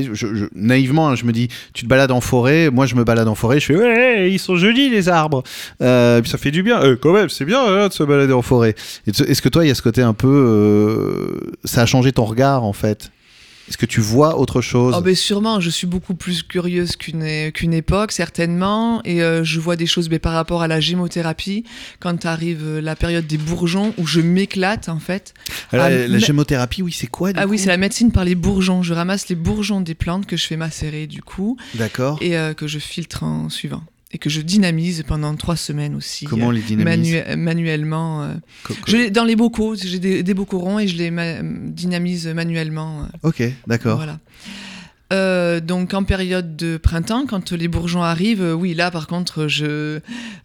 naïvement, 0.55 1.09
hein, 1.09 1.15
je 1.15 1.25
me 1.25 1.31
dis, 1.31 1.47
tu 1.73 1.83
te 1.83 1.87
balades 1.89 2.11
en 2.11 2.21
forêt, 2.21 2.69
moi 2.69 2.85
je 2.85 2.95
me 2.95 3.03
balade 3.03 3.27
en 3.27 3.35
forêt, 3.35 3.59
je 3.59 3.65
fais, 3.67 3.75
ouais, 3.75 4.31
ils 4.31 4.39
sont 4.39 4.55
jolis 4.55 4.89
les 4.89 5.09
arbres, 5.09 5.43
Euh, 5.81 6.21
ça 6.25 6.37
fait 6.37 6.51
du 6.51 6.63
bien, 6.63 6.81
Euh, 6.81 6.95
quand 6.99 7.13
même, 7.13 7.29
c'est 7.29 7.45
bien 7.45 7.61
hein, 7.65 7.87
de 7.87 7.93
se 7.93 8.03
balader 8.03 8.33
en 8.33 8.41
forêt. 8.41 8.75
Est-ce 9.07 9.41
que 9.41 9.49
toi, 9.49 9.65
il 9.65 9.67
y 9.67 9.71
a 9.71 9.75
ce 9.75 9.81
côté 9.81 10.01
un 10.01 10.13
peu, 10.13 10.27
euh, 10.27 11.51
ça 11.65 11.81
a 11.81 11.85
changé 11.85 12.11
ton 12.11 12.25
regard 12.25 12.63
en 12.63 12.73
fait? 12.73 13.11
Est-ce 13.71 13.77
que 13.77 13.85
tu 13.85 14.01
vois 14.01 14.37
autre 14.37 14.59
chose? 14.59 14.93
Oh 14.97 14.99
ben 14.99 15.15
sûrement, 15.15 15.61
je 15.61 15.69
suis 15.69 15.87
beaucoup 15.87 16.13
plus 16.13 16.43
curieuse 16.43 16.97
qu'une 16.97 17.53
qu'une 17.53 17.73
époque, 17.73 18.11
certainement, 18.11 19.01
et 19.05 19.23
euh, 19.23 19.45
je 19.45 19.61
vois 19.61 19.77
des 19.77 19.85
choses 19.85 20.09
mais 20.09 20.19
par 20.19 20.33
rapport 20.33 20.61
à 20.61 20.67
la 20.67 20.81
gémothérapie, 20.81 21.63
quand 22.01 22.25
arrive 22.25 22.65
euh, 22.65 22.81
la 22.81 22.97
période 22.97 23.25
des 23.25 23.37
bourgeons, 23.37 23.93
où 23.97 24.05
je 24.05 24.19
m'éclate 24.19 24.89
en 24.89 24.99
fait. 24.99 25.33
la, 25.71 25.85
ah, 25.85 25.89
la 25.89 26.19
gémothérapie, 26.19 26.81
oui, 26.81 26.91
c'est 26.91 27.07
quoi 27.07 27.31
du 27.31 27.39
Ah 27.39 27.47
oui, 27.47 27.57
c'est 27.57 27.69
la 27.69 27.77
médecine 27.77 28.11
par 28.11 28.25
les 28.25 28.35
bourgeons. 28.35 28.83
Je 28.83 28.93
ramasse 28.93 29.29
les 29.29 29.35
bourgeons 29.35 29.79
des 29.79 29.95
plantes 29.95 30.25
que 30.25 30.35
je 30.35 30.47
fais 30.47 30.57
macérer 30.57 31.07
du 31.07 31.21
coup, 31.21 31.55
D'accord. 31.75 32.17
et 32.19 32.37
euh, 32.37 32.53
que 32.53 32.67
je 32.67 32.77
filtre 32.77 33.23
en 33.23 33.47
suivant. 33.47 33.83
Et 34.13 34.17
que 34.17 34.29
je 34.29 34.41
dynamise 34.41 35.03
pendant 35.07 35.33
trois 35.35 35.55
semaines 35.55 35.95
aussi. 35.95 36.25
Comment 36.25 36.49
euh, 36.49 36.53
les 36.53 36.61
dynamiser 36.61 37.21
manu- 37.21 37.35
manuellement. 37.41 38.23
euh. 38.23 38.33
Je 38.87 39.09
dans 39.09 39.23
les 39.23 39.35
bocaux, 39.37 39.75
j'ai 39.75 39.99
des, 39.99 40.21
des 40.21 40.33
bocaux 40.33 40.59
ronds 40.59 40.79
et 40.79 40.87
je 40.87 40.97
les 40.97 41.11
ma- 41.11 41.41
dynamise 41.41 42.27
manuellement. 42.27 43.03
euh. 43.23 43.27
Ok, 43.29 43.41
d'accord. 43.67 43.95
Voilà. 43.95 44.19
Euh, 45.13 45.59
donc 45.59 45.93
en 45.93 46.03
période 46.05 46.55
de 46.55 46.77
printemps, 46.77 47.25
quand 47.27 47.51
les 47.51 47.67
bourgeons 47.67 48.01
arrivent, 48.01 48.41
euh, 48.41 48.53
oui, 48.53 48.73
là 48.73 48.91
par 48.91 49.07
contre, 49.07 49.49
je, 49.49 49.99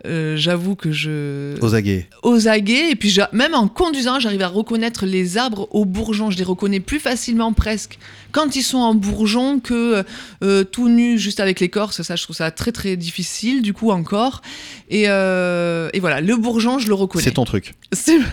euh, 0.06 0.36
j'avoue 0.36 0.74
que 0.74 0.90
je 0.90 1.54
Aux 1.60 1.76
aguets. 1.76 2.08
aux 2.24 2.48
aguets 2.48 2.90
et 2.90 2.96
puis 2.96 3.16
même 3.32 3.54
en 3.54 3.68
conduisant, 3.68 4.18
j'arrive 4.18 4.42
à 4.42 4.48
reconnaître 4.48 5.06
les 5.06 5.38
arbres 5.38 5.68
aux 5.70 5.84
bourgeons. 5.84 6.32
Je 6.32 6.38
les 6.38 6.42
reconnais 6.42 6.80
plus 6.80 6.98
facilement 6.98 7.52
presque 7.52 7.96
quand 8.36 8.54
ils 8.54 8.62
sont 8.62 8.76
en 8.76 8.94
bourgeons 8.94 9.60
que 9.60 10.04
euh, 10.44 10.62
tout 10.62 10.90
nus 10.90 11.18
juste 11.18 11.40
avec 11.40 11.58
l'écorce. 11.58 12.02
Ça, 12.02 12.16
je 12.16 12.22
trouve 12.22 12.36
ça 12.36 12.50
très 12.50 12.70
très 12.70 12.94
difficile 12.94 13.62
du 13.62 13.72
coup 13.72 13.90
encore. 13.92 14.42
Et, 14.90 15.04
euh, 15.06 15.88
et 15.94 16.00
voilà, 16.00 16.20
le 16.20 16.36
bourgeon, 16.36 16.78
je 16.78 16.86
le 16.88 16.92
reconnais. 16.92 17.24
C'est 17.24 17.30
ton 17.30 17.46
truc. 17.46 17.72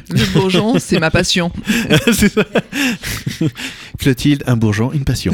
Le 0.10 0.34
bourgeon, 0.34 0.76
c'est 0.80 1.00
ma 1.00 1.10
passion. 1.10 1.54
c'est 2.12 2.34
ça. 2.34 2.44
Clotilde, 3.98 4.44
un 4.46 4.58
bourgeon, 4.58 4.92
une 4.92 5.06
passion. 5.06 5.34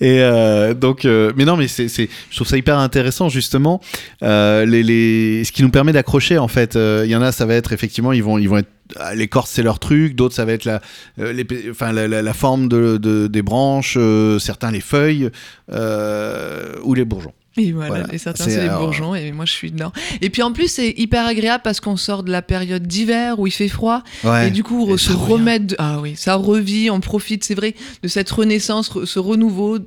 Et 0.00 0.20
euh, 0.20 0.74
donc, 0.74 1.04
euh, 1.04 1.32
mais 1.36 1.44
non, 1.44 1.56
mais 1.56 1.68
c'est, 1.68 1.88
je 1.88 2.36
trouve 2.36 2.46
ça 2.46 2.56
hyper 2.56 2.78
intéressant 2.78 3.28
justement. 3.28 3.80
Euh, 4.22 4.64
les, 4.64 4.82
les, 4.82 5.44
ce 5.44 5.52
qui 5.52 5.62
nous 5.62 5.70
permet 5.70 5.92
d'accrocher 5.92 6.38
en 6.38 6.48
fait. 6.48 6.76
Euh, 6.76 7.02
Il 7.04 7.10
y 7.10 7.16
en 7.16 7.22
a, 7.22 7.32
ça 7.32 7.46
va 7.46 7.54
être 7.54 7.72
effectivement, 7.72 8.12
ils 8.12 8.22
vont, 8.22 8.38
ils 8.38 8.48
vont 8.48 8.58
être 8.58 8.70
ah, 8.96 9.14
l'écorce 9.14 9.50
c'est 9.50 9.62
leur 9.62 9.78
truc, 9.78 10.14
d'autres 10.14 10.34
ça 10.34 10.44
va 10.44 10.52
être 10.52 10.64
la, 10.64 10.80
euh, 11.18 11.44
enfin, 11.70 11.92
la, 11.92 12.32
forme 12.34 12.68
de- 12.68 13.26
des 13.26 13.42
branches, 13.42 13.96
euh, 13.98 14.38
certains 14.38 14.70
les 14.70 14.80
feuilles 14.80 15.30
euh, 15.70 16.74
ou 16.82 16.94
les 16.94 17.04
bourgeons. 17.04 17.34
Et 17.58 17.72
voilà, 17.72 17.88
Voilà. 17.88 18.14
et 18.14 18.18
certains 18.18 18.44
C'est- 18.44 18.56
les 18.62 18.68
alors- 18.68 18.80
bourgeons 18.80 19.14
et 19.14 19.30
moi 19.32 19.44
je 19.44 19.52
suis 19.52 19.70
dedans. 19.70 19.92
Et 20.22 20.30
puis 20.30 20.42
en 20.42 20.52
plus 20.52 20.68
c'est 20.68 20.90
hyper 20.96 21.26
agréable 21.26 21.62
parce 21.62 21.80
qu'on 21.80 21.96
sort 21.98 22.22
de 22.22 22.32
la 22.32 22.40
période 22.42 22.86
d'hiver 22.86 23.38
où 23.38 23.46
il 23.46 23.50
fait 23.50 23.68
froid 23.68 24.02
Ouais. 24.24 24.48
et 24.48 24.50
du 24.50 24.62
coup 24.62 24.94
Et 24.94 24.96
se 24.98 25.12
remettre 25.12 25.66
de- 25.66 25.76
ah 25.78 25.98
oui 26.00 26.14
ça 26.16 26.34
revit 26.36 26.88
on 26.90 27.00
profite 27.00 27.44
c'est 27.44 27.54
vrai 27.54 27.74
de 28.02 28.08
cette 28.08 28.30
renaissance 28.30 28.90
re- 28.90 29.04
ce 29.04 29.18
renouveau 29.18 29.78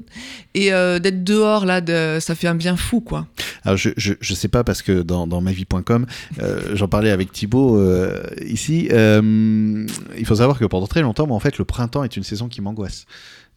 et 0.54 0.74
euh, 0.74 1.00
d'être 1.00 1.24
dehors 1.24 1.66
là 1.66 1.82
de, 1.82 2.20
ça 2.20 2.36
fait 2.36 2.48
un 2.48 2.56
bien 2.56 2.76
fou 2.78 3.02
quoi. 3.02 3.26
Alors 3.64 3.78
je, 3.78 3.90
je, 3.98 4.14
je 4.22 4.34
sais 4.36 4.48
pas 4.48 4.64
parce 4.64 4.84
que 4.84 5.02
dans, 5.02 5.26
dans 5.26 5.42
mavie.com, 5.42 6.06
euh, 6.42 6.60
j'en 6.76 6.88
parlais 6.88 7.10
avec 7.10 7.32
Thibaut 7.32 7.78
euh, 7.80 8.22
ici. 8.46 8.88
euh, 8.92 9.86
il 10.18 10.26
faut 10.26 10.36
savoir 10.36 10.60
que 10.60 10.66
pendant 10.66 10.88
très 10.88 11.02
longtemps, 11.02 11.26
moi, 11.28 11.36
en 11.36 11.40
fait, 11.40 11.58
le 11.58 11.66
printemps 11.66 12.04
est 12.04 12.16
une 12.16 12.24
saison 12.24 12.48
qui 12.48 12.62
m'angoisse. 12.62 13.06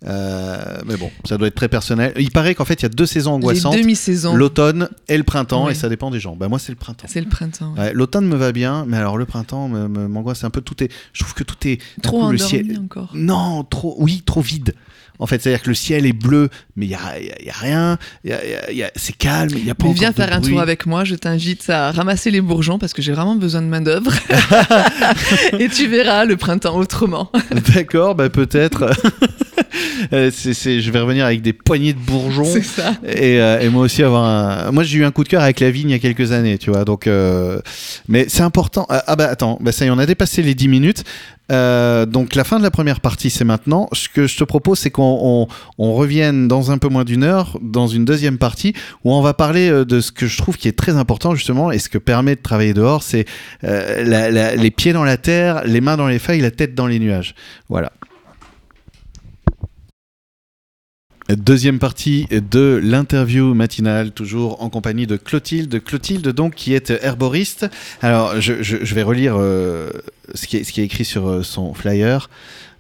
Euh, 0.07 0.79
mais 0.87 0.97
bon, 0.97 1.11
ça 1.25 1.37
doit 1.39 1.49
être 1.49 1.57
très 1.57 1.69
personnel. 1.69 2.13
Il 2.19 2.31
paraît 2.31 2.55
qu'en 2.55 2.65
fait, 2.65 2.75
il 2.75 2.83
y 2.85 2.87
a 2.87 2.89
deux 2.89 3.07
saisons 3.07 3.33
angoissantes 3.33 3.77
demi-saisons. 3.77 4.35
l'automne 4.37 4.89
et 5.09 5.17
le 5.17 5.25
printemps, 5.25 5.69
et 5.69 5.75
ça 5.75 5.89
dépend 5.89 6.11
des 6.11 6.21
gens. 6.21 6.37
Bah 6.37 6.49
moi, 6.49 6.59
c'est 6.61 6.71
le 6.73 6.77
printemps. 6.77 7.09
C'est 7.11 7.21
le 7.21 7.29
printemps. 7.29 7.73
ouais. 7.75 7.81
Ouais, 7.81 7.93
l'automne 7.93 8.27
me 8.27 8.37
va 8.37 8.53
bien, 8.53 8.85
mais 8.87 8.97
alors 8.97 9.17
le 9.19 9.27
printemps 9.27 9.69
m'angoisse 9.69 10.45
un 10.45 10.51
peu. 10.51 10.61
Tout 10.61 10.83
est, 10.85 10.93
je 11.13 11.23
trouve 11.25 11.35
que 11.35 11.43
tout 11.45 11.57
est 11.67 11.81
Trop 12.03 12.13
coup, 12.27 12.31
le 12.31 12.37
endormi 12.37 12.49
ciel. 12.49 12.79
encore. 12.81 13.11
Non, 13.15 13.65
trop, 13.65 13.97
oui, 13.99 14.23
trop 14.25 14.41
vide. 14.41 14.75
En 15.19 15.27
fait, 15.27 15.43
c'est-à-dire 15.43 15.63
que 15.63 15.69
le 15.69 15.75
ciel 15.75 16.07
est 16.07 16.13
bleu, 16.13 16.49
mais 16.77 16.87
il 16.87 16.91
y 16.91 16.95
a, 16.95 17.19
y 17.21 17.31
a- 17.31 17.43
y 17.47 17.51
a 17.51 17.53
rien. 17.59 17.99
Y 18.25 18.33
a- 18.85 18.91
c'est 18.97 19.17
calme. 19.17 19.51
Il 19.57 19.67
y 19.67 19.71
a 19.71 19.75
pas 19.75 19.87
Mais 19.89 19.93
viens 19.95 20.11
de 20.11 20.15
faire 20.17 20.33
un 20.33 20.39
bruit. 20.41 20.53
tour 20.53 20.61
avec 20.61 20.87
moi, 20.87 21.05
je 21.05 21.15
t'invite 21.17 21.69
à 21.71 21.91
ramasser 21.93 22.31
les 22.31 22.41
bourgeons 22.41 22.79
parce 22.79 22.93
que 22.93 23.03
j'ai 23.03 23.13
vraiment 23.13 23.35
besoin 23.37 23.63
de 23.63 23.67
main-d'œuvre. 23.67 24.13
Et 25.59 25.69
tu 25.69 25.89
verras 25.89 26.25
le 26.25 26.37
printemps 26.37 26.77
autrement. 26.77 27.31
D'accord, 27.75 28.15
bah 28.15 28.29
peut-être. 28.31 28.91
Euh, 30.13 30.31
c'est, 30.33 30.55
c'est- 30.55 30.81
je 30.81 30.91
vais 30.91 31.01
revenir 31.01 31.25
avec 31.27 31.43
des 31.43 31.53
poignées 31.53 31.93
de 31.93 31.99
bourgeons. 31.99 32.45
C'est 32.45 32.63
ça. 32.63 32.93
Et, 33.05 33.41
euh, 33.41 33.61
et 33.61 33.69
moi 33.69 33.83
aussi 33.83 34.03
avoir 34.03 34.25
un... 34.25 34.71
Moi 34.73 34.83
j'ai 34.85 34.99
eu 34.99 35.05
un 35.05 35.11
coup 35.11 35.25
de 35.25 35.29
cœur 35.29 35.43
avec 35.43 35.61
la 35.61 35.71
vigne 35.71 35.91
il 35.91 35.93
y 35.93 35.97
a 35.97 35.99
quelques 35.99 36.33
années, 36.33 36.57
tu 36.57 36.71
vois. 36.71 36.85
Donc, 36.85 37.07
euh, 37.07 37.61
mais 38.09 38.27
c'est 38.29 38.43
important. 38.43 38.87
Ah, 38.89 39.03
ah 39.07 39.17
bah 39.17 39.29
attends, 39.29 39.59
bah 39.61 39.73
ça 39.73 39.85
y 39.85 39.89
est, 39.89 39.91
on 39.91 39.99
a 39.99 40.07
dépassé 40.07 40.43
les 40.43 40.55
10 40.55 40.69
minutes. 40.69 41.05
Euh, 41.51 42.05
donc 42.05 42.35
la 42.35 42.45
fin 42.45 42.59
de 42.59 42.63
la 42.63 42.71
première 42.71 43.01
partie 43.01 43.31
c'est 43.31 43.45
maintenant. 43.45 43.89
Ce 43.93 44.09
que 44.09 44.27
je 44.27 44.37
te 44.37 44.45
propose 44.45 44.79
c'est 44.79 44.91
qu'on 44.91 45.19
on, 45.23 45.49
on 45.79 45.95
revienne 45.95 46.49
dans 46.49 46.71
un 46.71 46.79
peu 46.79 46.89
moins 46.89 47.05
d'une 47.05 47.25
heure 47.25 47.59
dans 47.63 47.87
une 47.87 48.05
deuxième 48.05 48.39
partie 48.39 48.75
où 49.05 49.13
on 49.13 49.23
va 49.23 49.35
parler 49.35 49.71
euh, 49.71 49.85
de 49.85 50.01
ce 50.01 50.13
que 50.13 50.27
je 50.27 50.37
trouve 50.37 50.57
qui 50.57 50.69
est 50.69 50.77
très 50.77 50.97
important 50.97 51.35
justement 51.35 51.71
et 51.71 51.79
ce 51.79 51.89
que 51.89 51.99
permet 51.99 52.37
de 52.37 52.43
travailler 52.43 52.75
dehors, 52.75 53.03
c'est 53.03 53.25
euh, 53.65 54.55
les 54.57 54.71
pieds 54.71 54.93
dans 54.93 55.05
la 55.05 55.17
terre, 55.17 55.63
les 55.65 55.81
mains 55.81 55.97
dans 55.97 56.09
les 56.09 56.19
feuilles, 56.19 56.41
la 56.41 56.51
tête 56.51 56.75
dans 56.75 56.87
les 56.87 56.99
nuages. 56.99 57.35
Voilà. 57.69 57.93
Deuxième 61.37 61.79
partie 61.79 62.27
de 62.31 62.81
l'interview 62.83 63.53
matinale, 63.53 64.13
toujours 64.13 64.63
en 64.63 64.71
compagnie 64.71 65.07
de 65.07 65.19
Clotilde. 65.19 65.85
Clotilde, 65.85 66.29
donc, 66.29 66.55
qui 66.55 66.73
est 66.73 66.91
herboriste. 66.91 67.69
Alors, 68.01 68.41
je, 68.41 68.95
vais 68.95 69.03
relire 69.03 69.37
euh, 69.37 69.91
ce, 70.33 70.47
qui 70.47 70.57
est, 70.57 70.79
écrit 70.79 71.05
sur 71.05 71.29
euh, 71.29 71.43
son 71.43 71.75
flyer. 71.75 72.31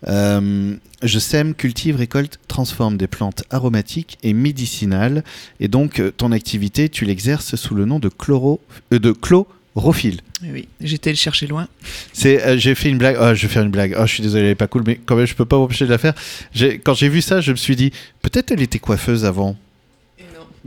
Euh, 0.07 0.76
je 1.02 1.19
sème, 1.19 1.55
cultive, 1.55 1.97
récolte, 1.97 2.38
transforme 2.49 2.97
des 2.97 3.07
plantes 3.07 3.45
aromatiques 3.50 4.19
et 4.23 4.33
médicinales. 4.33 5.25
Et 5.61 5.69
donc, 5.69 6.02
ton 6.17 6.33
activité, 6.33 6.88
tu 6.88 7.05
l'exerces 7.05 7.57
sous 7.57 7.75
le 7.75 7.85
nom 7.85 7.99
de, 7.99 8.09
chloro, 8.09 8.61
euh, 8.93 8.99
de 8.99 9.12
chlorophylle. 9.12 9.58
Oui, 9.75 10.11
Oui, 10.43 10.69
j'étais 10.81 11.11
le 11.11 11.17
chercher 11.17 11.47
loin. 11.47 11.69
C'est, 12.13 12.43
euh, 12.45 12.57
j'ai 12.59 12.75
fait 12.75 12.89
une 12.89 12.99
blague. 12.99 13.17
Oh, 13.21 13.35
je 13.35 13.43
vais 13.47 13.53
faire 13.53 13.63
une 13.63 13.71
blague. 13.71 13.95
Oh, 13.99 14.07
je 14.07 14.13
suis 14.15 14.23
désolé, 14.23 14.45
elle 14.45 14.51
est 14.51 14.55
pas 14.55 14.67
cool, 14.67 14.83
mais 14.87 14.97
quand 15.05 15.15
même, 15.17 15.27
je 15.27 15.35
peux 15.35 15.45
pas 15.45 15.57
m'empêcher 15.57 15.85
de 15.85 15.91
la 15.91 15.99
faire. 15.99 16.15
J'ai, 16.53 16.79
quand 16.79 16.95
j'ai 16.95 17.09
vu 17.09 17.21
ça, 17.21 17.41
je 17.41 17.53
me 17.53 17.57
suis 17.57 17.77
dit, 17.77 17.93
peut-être 18.23 18.51
elle 18.51 18.63
était 18.63 18.79
coiffeuse 18.81 19.25
avant. 19.25 19.57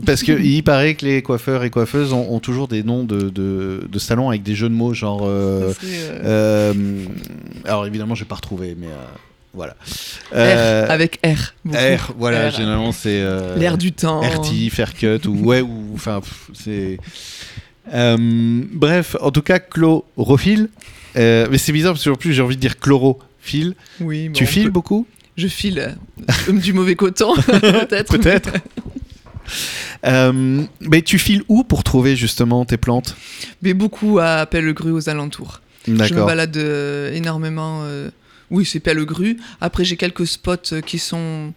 Parce 0.05 0.23
que 0.23 0.31
il 0.41 0.63
paraît 0.63 0.95
que 0.95 1.05
les 1.05 1.21
coiffeurs 1.21 1.63
et 1.65 1.69
coiffeuses 1.69 2.13
ont, 2.13 2.31
ont 2.33 2.39
toujours 2.39 2.67
des 2.69 2.83
noms 2.83 3.03
de, 3.03 3.29
de, 3.29 3.85
de 3.89 3.99
salons 3.99 4.29
avec 4.29 4.43
des 4.43 4.55
jeux 4.55 4.69
de 4.69 4.73
mots, 4.73 4.93
genre. 4.93 5.21
euh, 5.25 5.73
euh, 5.83 6.73
euh, 6.73 7.05
alors 7.65 7.85
évidemment, 7.85 8.15
je 8.15 8.23
vais 8.23 8.27
pas 8.29 8.35
retrouver, 8.35 8.75
mais 8.79 8.87
euh, 8.87 8.95
voilà. 9.53 9.75
R, 10.31 10.89
avec 10.89 11.19
R. 11.25 11.53
beaucoup. 11.65 11.77
R, 11.77 12.13
voilà, 12.17 12.47
R. 12.49 12.51
généralement 12.55 12.93
c'est. 12.93 13.19
euh, 13.21 13.57
L'air 13.57 13.77
du 13.77 13.91
temps. 13.91 14.21
RT, 14.21 14.69
Faircut 14.71 15.27
ou 15.27 15.43
ouais 15.45 15.59
ou 15.61 15.91
enfin 15.93 16.21
c'est. 16.53 16.97
Euh, 17.93 18.17
bref, 18.71 19.15
en 19.21 19.31
tout 19.31 19.41
cas, 19.41 19.59
chlorophylle. 19.59 20.69
Euh, 21.17 21.47
mais 21.51 21.57
c'est 21.57 21.71
bizarre 21.73 21.93
parce 21.93 22.05
qu'en 22.05 22.15
plus 22.15 22.33
j'ai 22.33 22.41
envie 22.41 22.55
de 22.55 22.61
dire 22.61 22.79
chlorophylle. 22.79 23.75
Oui, 23.99 24.29
bon, 24.29 24.33
tu 24.33 24.45
files 24.45 24.65
peut- 24.65 24.69
beaucoup? 24.69 25.05
Je 25.37 25.47
file 25.47 25.95
euh, 26.49 26.51
du 26.53 26.73
mauvais 26.73 26.95
coton, 26.95 27.33
peut-être. 27.61 28.17
Peut-être. 28.17 28.51
Euh, 30.05 30.63
mais 30.79 31.01
tu 31.01 31.19
files 31.19 31.43
où 31.47 31.63
pour 31.63 31.83
trouver 31.83 32.15
justement 32.15 32.63
tes 32.65 32.77
plantes? 32.77 33.15
Mais 33.61 33.73
beaucoup 33.73 34.19
à 34.19 34.45
Pellegru 34.45 34.91
aux 34.91 35.09
alentours. 35.09 35.61
Je 35.87 35.91
me 35.91 35.97
D'accord. 35.97 36.27
balade 36.27 36.55
énormément. 37.13 37.83
Oui, 38.49 38.65
c'est 38.65 38.79
Pellegru. 38.79 39.37
Après, 39.61 39.83
j'ai 39.83 39.97
quelques 39.97 40.27
spots 40.27 40.81
qui 40.85 40.99
sont 40.99 41.53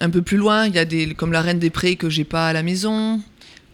un 0.00 0.10
peu 0.10 0.22
plus 0.22 0.36
loin. 0.36 0.66
Il 0.66 0.74
y 0.74 0.78
a 0.78 0.84
des 0.84 1.14
comme 1.14 1.32
la 1.32 1.40
Reine 1.42 1.58
des 1.58 1.70
Prés 1.70 1.96
que 1.96 2.08
j'ai 2.10 2.24
pas 2.24 2.48
à 2.48 2.52
la 2.52 2.62
maison. 2.62 3.20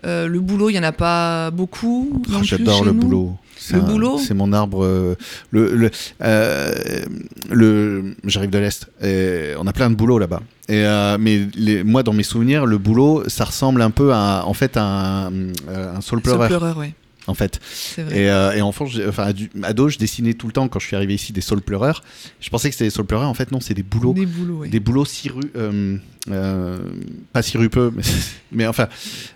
Euh, 0.04 0.26
le 0.28 0.40
boulot, 0.40 0.70
il 0.70 0.74
y 0.74 0.78
en 0.78 0.82
a 0.82 0.92
pas 0.92 1.50
beaucoup. 1.50 2.22
Oh, 2.30 2.38
J'adore 2.42 2.84
le 2.84 2.92
nous. 2.92 3.00
boulot. 3.00 3.36
C'est 3.56 3.74
Le 3.76 3.82
un- 3.82 3.84
boulot 3.84 4.18
C'est 4.18 4.32
mon 4.32 4.52
arbre. 4.54 4.82
euh, 4.84 5.14
le, 5.50 5.74
le, 5.76 5.90
euh, 6.22 6.72
le- 7.50 8.14
J'arrive 8.24 8.48
de 8.50 8.58
l'Est. 8.58 8.88
et 9.02 9.52
on 9.58 9.66
a 9.66 9.72
plein 9.74 9.90
de 9.90 9.94
boulot 9.94 10.18
là-bas. 10.18 10.40
Et, 10.68 10.82
mais 11.18 11.46
les- 11.54 11.82
moi, 11.84 12.02
dans 12.02 12.12
mes 12.14 12.22
souvenirs, 12.22 12.64
le 12.64 12.78
boulot, 12.78 13.24
ça 13.28 13.44
ressemble 13.44 13.82
un 13.82 13.90
peu 13.90 14.12
à, 14.14 14.44
en 14.46 14.54
fait, 14.54 14.76
à 14.78 15.26
un, 15.26 15.32
euh, 15.68 15.96
un 15.96 16.00
saule 16.00 16.02
Saule 16.02 16.22
pleureur. 16.22 16.48
pleureur, 16.48 16.76
ouais, 16.78 16.94
En 17.26 17.34
fait. 17.34 17.60
Et, 17.98 18.30
euh, 18.30 18.52
et 18.52 18.62
enfant, 18.62 18.86
enfin, 19.06 19.32
ado, 19.62 19.88
je 19.88 19.98
dessinais 19.98 20.34
tout 20.34 20.46
le 20.46 20.52
temps 20.52 20.68
quand 20.68 20.78
je 20.78 20.86
suis 20.86 20.96
arrivé 20.96 21.14
ici 21.14 21.32
des 21.32 21.40
saules 21.40 21.60
pleureurs. 21.60 22.02
Je 22.40 22.48
pensais 22.50 22.68
que 22.68 22.74
c'était 22.74 22.86
des 22.86 22.90
saules 22.90 23.06
pleureurs. 23.06 23.28
En 23.28 23.34
fait, 23.34 23.52
non, 23.52 23.60
c'est 23.60 23.74
des 23.74 23.82
bouleaux. 23.82 24.14
Des 24.14 24.26
boulots, 24.26 24.58
ouais. 24.58 24.68
Des 24.68 24.80
bouleaux 24.80 25.04
siru... 25.04 25.42
euh, 25.56 25.98
euh, 26.30 26.78
pas 27.32 27.42
sirupeux, 27.42 27.92
mais, 27.94 28.02
mais 28.52 28.66
enfin... 28.66 28.88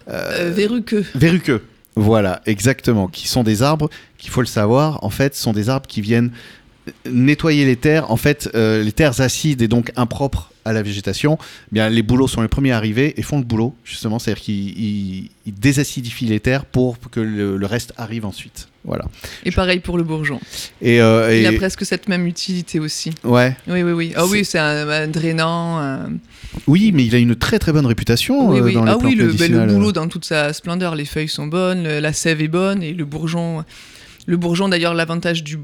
Euh, 0.09 0.51
verruqueux. 0.55 1.05
Verruqueux. 1.15 1.63
Voilà, 1.95 2.43
exactement. 2.47 3.07
Qui 3.07 3.29
sont 3.29 3.45
des 3.45 3.63
arbres, 3.63 3.91
qu'il 4.19 4.31
faut 4.31 4.41
le 4.41 4.47
savoir, 4.47 5.05
en 5.05 5.11
fait, 5.11 5.35
sont 5.35 5.53
des 5.53 5.69
arbres 5.69 5.87
qui 5.87 6.01
viennent 6.01 6.33
nettoyer 7.09 7.65
les 7.67 7.77
terres. 7.77 8.11
En 8.11 8.17
fait, 8.17 8.51
les 8.55 8.93
terres 8.93 9.21
acides 9.21 9.63
et 9.63 9.69
donc 9.69 9.93
impropres 9.97 10.51
à 10.65 10.73
la 10.73 10.83
végétation, 10.83 11.39
eh 11.41 11.47
bien, 11.73 11.89
les 11.89 12.03
bouleaux 12.03 12.29
sont 12.29 12.43
les 12.43 12.49
premiers 12.49 12.73
arrivés 12.73 13.15
et 13.17 13.23
font 13.23 13.39
le 13.39 13.45
boulot, 13.45 13.75
justement. 13.85 14.19
C'est-à-dire 14.19 14.43
qu'ils 14.43 14.79
ils- 14.79 15.31
ils 15.47 15.55
désacidifient 15.55 16.27
les 16.27 16.41
terres 16.41 16.65
pour 16.65 16.99
que 17.11 17.21
le, 17.21 17.57
le 17.57 17.67
reste 17.67 17.93
arrive 17.97 18.25
ensuite. 18.25 18.69
Voilà. 18.85 19.05
Et 19.45 19.51
pareil 19.51 19.81
pour 19.81 19.97
le 19.97 20.05
bourgeon. 20.05 20.41
Et, 20.83 21.01
euh, 21.01 21.39
Il 21.39 21.47
a 21.47 21.53
presque 21.53 21.85
cette 21.87 22.07
même 22.09 22.27
utilité 22.27 22.81
aussi. 22.81 23.13
ouais. 23.25 23.57
Oui, 23.67 23.83
oui, 23.83 23.93
oui. 23.93 24.13
Ah 24.17 24.23
C'est- 24.27 24.31
oui, 24.33 24.45
c'est 24.45 24.59
un, 24.59 24.89
un 24.89 25.09
drainant. 25.09 25.79
un- 25.79 26.11
Oui, 26.67 26.93
mais 26.93 27.05
il 27.07 27.15
a 27.15 27.19
une 27.19 27.35
très 27.37 27.59
très 27.59 27.73
bonne 27.73 27.87
réputation 27.87 28.51
Oui, 28.51 28.59
euh, 28.61 28.63
oui. 28.65 28.75
dans 28.75 28.85
les 28.85 28.91
Ah 28.91 28.99
oui, 29.03 29.15
le, 29.15 29.33
ben, 29.33 29.51
le 29.53 29.73
boulot 29.73 29.93
dans 29.93 30.07
toute 30.09 30.25
sa 30.25 30.53
splendeur. 30.53 30.95
Les 30.97 31.05
feuilles 31.07 31.29
sont 31.29 31.47
bonnes, 31.47 31.83
le- 31.85 32.01
la 32.01 32.13
sève 32.13 32.41
est 32.43 32.49
bonne 32.49 32.83
et 32.83 32.93
le 32.93 33.05
bourgeon. 33.05 33.65
Le 34.27 34.37
bourgeon, 34.39 34.69
d'ailleurs, 34.71 34.95
l'avantage 34.95 35.45
du, 35.45 35.59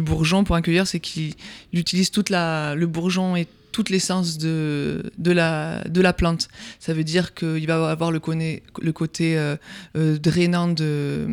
bourgeon 0.00 0.42
pour 0.44 0.56
un 0.56 0.62
cueilleur, 0.62 0.86
c'est 0.88 0.98
qu'il 1.00 1.34
il 1.72 1.78
utilise 1.78 2.10
toute 2.10 2.30
la, 2.30 2.74
le 2.74 2.86
bourgeon 2.86 3.36
et 3.36 3.46
toute 3.76 3.90
l'essence 3.90 4.38
de, 4.38 5.02
de, 5.18 5.32
la, 5.32 5.84
de 5.84 6.00
la 6.00 6.14
plante. 6.14 6.48
Ça 6.80 6.94
veut 6.94 7.04
dire 7.04 7.34
qu'il 7.34 7.66
va 7.66 7.90
avoir 7.90 8.10
le, 8.10 8.20
connaît- 8.20 8.62
le 8.80 8.92
côté 8.92 9.36
euh, 9.36 9.56
euh, 9.98 10.16
drainant 10.16 10.68
de 10.68 11.28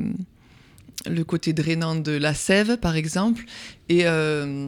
le 1.06 1.24
côté 1.24 1.54
drainant 1.54 1.96
de 1.96 2.12
la 2.12 2.34
sève, 2.34 2.76
par 2.78 2.98
exemple, 2.98 3.46
et 3.88 4.06
euh, 4.06 4.68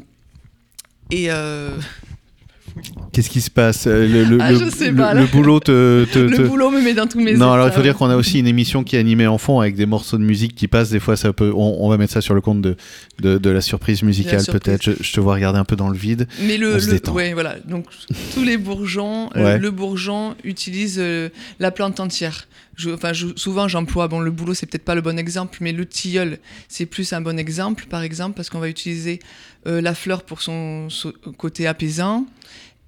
Qu'est-ce 3.14 3.30
qui 3.30 3.40
se 3.42 3.50
passe 3.50 3.88
Euh, 3.88 4.06
le, 4.08 4.24
le, 4.26 4.38
Ah, 4.42 4.52
le- 4.52 4.70
sais 4.70 4.92
pas, 4.92 5.14
boulot 5.26 5.60
te, 5.62 6.04
te- 6.06 6.14
te- 6.14 6.20
le 6.20 6.48
boulot 6.48 6.70
me 6.72 6.82
met 6.82 6.94
dans 6.94 7.08
tous 7.08 7.20
mes 7.22 7.34
Non, 7.34 7.52
alors 7.54 7.68
il 7.68 7.72
faut 7.74 7.82
dire 7.82 7.96
qu'on 7.96 8.10
a 8.10 8.16
aussi 8.18 8.40
une 8.40 8.48
émission 8.48 8.84
qui 8.84 8.98
est 8.98 9.00
animée 9.00 9.28
en 9.28 9.38
fond 9.38 9.62
avec 9.62 9.76
des 9.76 9.86
morceaux 9.86 10.18
de 10.18 10.24
musique 10.24 10.56
qui 10.56 10.68
passent. 10.68 10.90
Des 10.90 11.00
fois, 11.00 11.16
ça 11.16 11.32
peut. 11.32 11.52
On, 11.56 11.78
on 11.80 11.90
va 11.90 11.98
mettre 11.98 12.12
ça 12.14 12.20
sur 12.22 12.34
le 12.34 12.42
compte 12.42 12.62
de, 12.62 12.76
de, 13.22 13.38
de 13.38 13.50
la 13.50 13.62
surprise 13.62 14.04
musicale, 14.04 14.44
peut-être. 14.52 14.84
Je, 14.84 14.92
je 15.00 15.14
te 15.14 15.20
vois 15.22 15.36
regarder 15.36 15.60
un 15.60 15.64
peu 15.66 15.76
dans 15.78 15.90
le 15.90 15.98
vide. 15.98 16.28
Mais 16.42 16.58
le, 16.58 16.78
ouais, 17.12 17.34
voilà. 17.34 17.56
Donc 17.66 17.86
tous 18.34 18.44
les 18.44 18.58
bourgeons, 18.58 19.30
euh, 19.38 19.58
le 19.58 19.72
bourgeon 19.72 20.36
utilise 20.44 20.98
euh, 21.00 21.30
la 21.60 21.72
plante 21.72 22.00
entière. 22.02 22.48
Je, 22.76 22.90
enfin, 22.92 23.14
je- 23.14 23.36
souvent 23.38 23.68
j'emploie, 23.68 24.08
bon, 24.08 24.20
le 24.20 24.32
boulot 24.32 24.54
c'est 24.54 24.66
peut-être 24.66 24.84
pas 24.86 24.96
le 24.96 25.02
bon 25.02 25.18
exemple, 25.18 25.58
mais 25.62 25.72
le 25.72 25.86
tilleul 25.86 26.40
c'est 26.68 26.86
plus 26.86 27.14
un 27.14 27.22
bon 27.22 27.40
exemple, 27.40 27.86
par 27.88 28.02
exemple, 28.04 28.36
parce 28.36 28.50
qu'on 28.50 28.60
va 28.60 28.68
utiliser 28.70 29.20
euh, 29.68 29.82
la 29.82 29.96
fleur 29.96 30.24
pour 30.24 30.42
son, 30.42 30.90
son 30.90 31.14
côté 31.38 31.68
apaisant, 31.68 32.26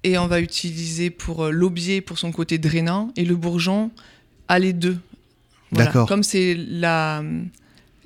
et 0.04 0.18
on 0.18 0.26
va 0.26 0.40
utiliser 0.40 1.10
pour 1.10 1.44
euh, 1.46 1.50
l'aubier 1.50 2.00
pour 2.00 2.18
son 2.18 2.32
côté 2.32 2.58
drainant, 2.58 3.12
et 3.16 3.24
le 3.24 3.34
bourgeon 3.36 3.90
a 4.48 4.58
les 4.58 4.72
deux. 4.72 4.98
D'accord. 5.72 6.06
Comme 6.08 6.22
c'est 6.22 6.54
la, 6.54 7.22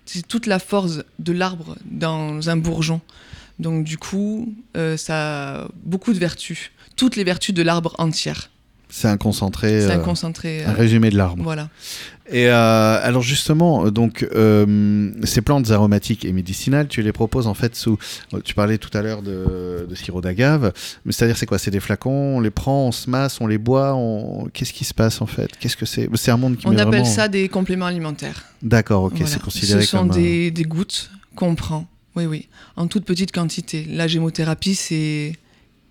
c'est 0.06 0.26
toute 0.26 0.46
la 0.46 0.58
force 0.58 1.00
de 1.18 1.32
l'arbre 1.32 1.76
dans 1.84 2.48
un 2.48 2.56
bourgeon. 2.56 3.00
Donc 3.58 3.84
du 3.84 3.98
coup, 3.98 4.52
euh, 4.76 4.96
ça 4.96 5.62
a 5.64 5.68
beaucoup 5.84 6.12
de 6.12 6.18
vertus. 6.18 6.70
Toutes 6.96 7.14
les 7.16 7.24
vertus 7.24 7.54
de 7.54 7.62
l'arbre 7.62 7.94
entière. 7.98 8.50
C'est 8.94 9.08
un 9.08 9.16
concentré. 9.16 9.80
C'est 9.80 9.90
un 9.90 10.00
euh, 10.00 10.02
concentré. 10.02 10.64
un 10.64 10.70
euh, 10.70 10.74
résumé 10.74 11.08
de 11.08 11.16
l'arbre. 11.16 11.42
voilà. 11.42 11.70
Et 12.30 12.46
euh, 12.48 12.98
alors 13.02 13.22
justement, 13.22 13.90
donc 13.90 14.26
euh, 14.34 15.10
ces 15.24 15.40
plantes 15.40 15.70
aromatiques 15.70 16.24
et 16.26 16.32
médicinales, 16.32 16.88
tu 16.88 17.00
les 17.00 17.10
proposes 17.12 17.46
en 17.46 17.54
fait 17.54 17.74
sous. 17.74 17.98
Tu 18.44 18.54
parlais 18.54 18.76
tout 18.76 18.90
à 18.96 19.00
l'heure 19.02 19.22
de, 19.22 19.86
de 19.88 19.94
sirop 19.94 20.20
d'agave, 20.20 20.72
mais 21.04 21.12
c'est-à-dire 21.12 21.36
c'est 21.38 21.46
quoi? 21.46 21.58
C'est 21.58 21.70
des 21.70 21.80
flacons, 21.80 22.36
on 22.36 22.40
les 22.40 22.50
prend, 22.50 22.86
on 22.88 22.92
se 22.92 23.08
masse, 23.08 23.40
on 23.40 23.46
les 23.46 23.58
boit, 23.58 23.94
on... 23.94 24.46
qu'est-ce 24.52 24.72
qui 24.74 24.84
se 24.84 24.94
passe 24.94 25.20
en 25.22 25.26
fait? 25.26 25.50
Qu'est-ce 25.58 25.76
que 25.76 25.86
c'est? 25.86 26.08
C'est 26.14 26.30
un 26.30 26.36
monde 26.36 26.56
qui 26.58 26.66
On 26.66 26.72
appelle 26.72 26.88
vraiment- 26.88 27.04
ça 27.06 27.28
des 27.28 27.48
compléments 27.48 27.86
alimentaires. 27.86 28.44
D'accord, 28.62 29.04
ok, 29.04 29.12
Voilà. 29.14 29.26
c'est 29.26 29.42
considéré 29.42 29.80
Ce 29.82 29.88
sont 29.88 29.98
comme. 29.98 30.10
un- 30.12 30.14
des, 30.14 30.50
des 30.50 30.64
gouttes 30.64 31.10
qu'on 31.34 31.54
prend. 31.54 31.86
Oui, 32.14 32.26
oui. 32.26 32.48
En 32.76 32.88
toute 32.88 33.04
petite 33.06 33.32
quantité. 33.32 33.86
La 33.90 34.06
gémothérapie, 34.06 34.74
c'est 34.74 35.32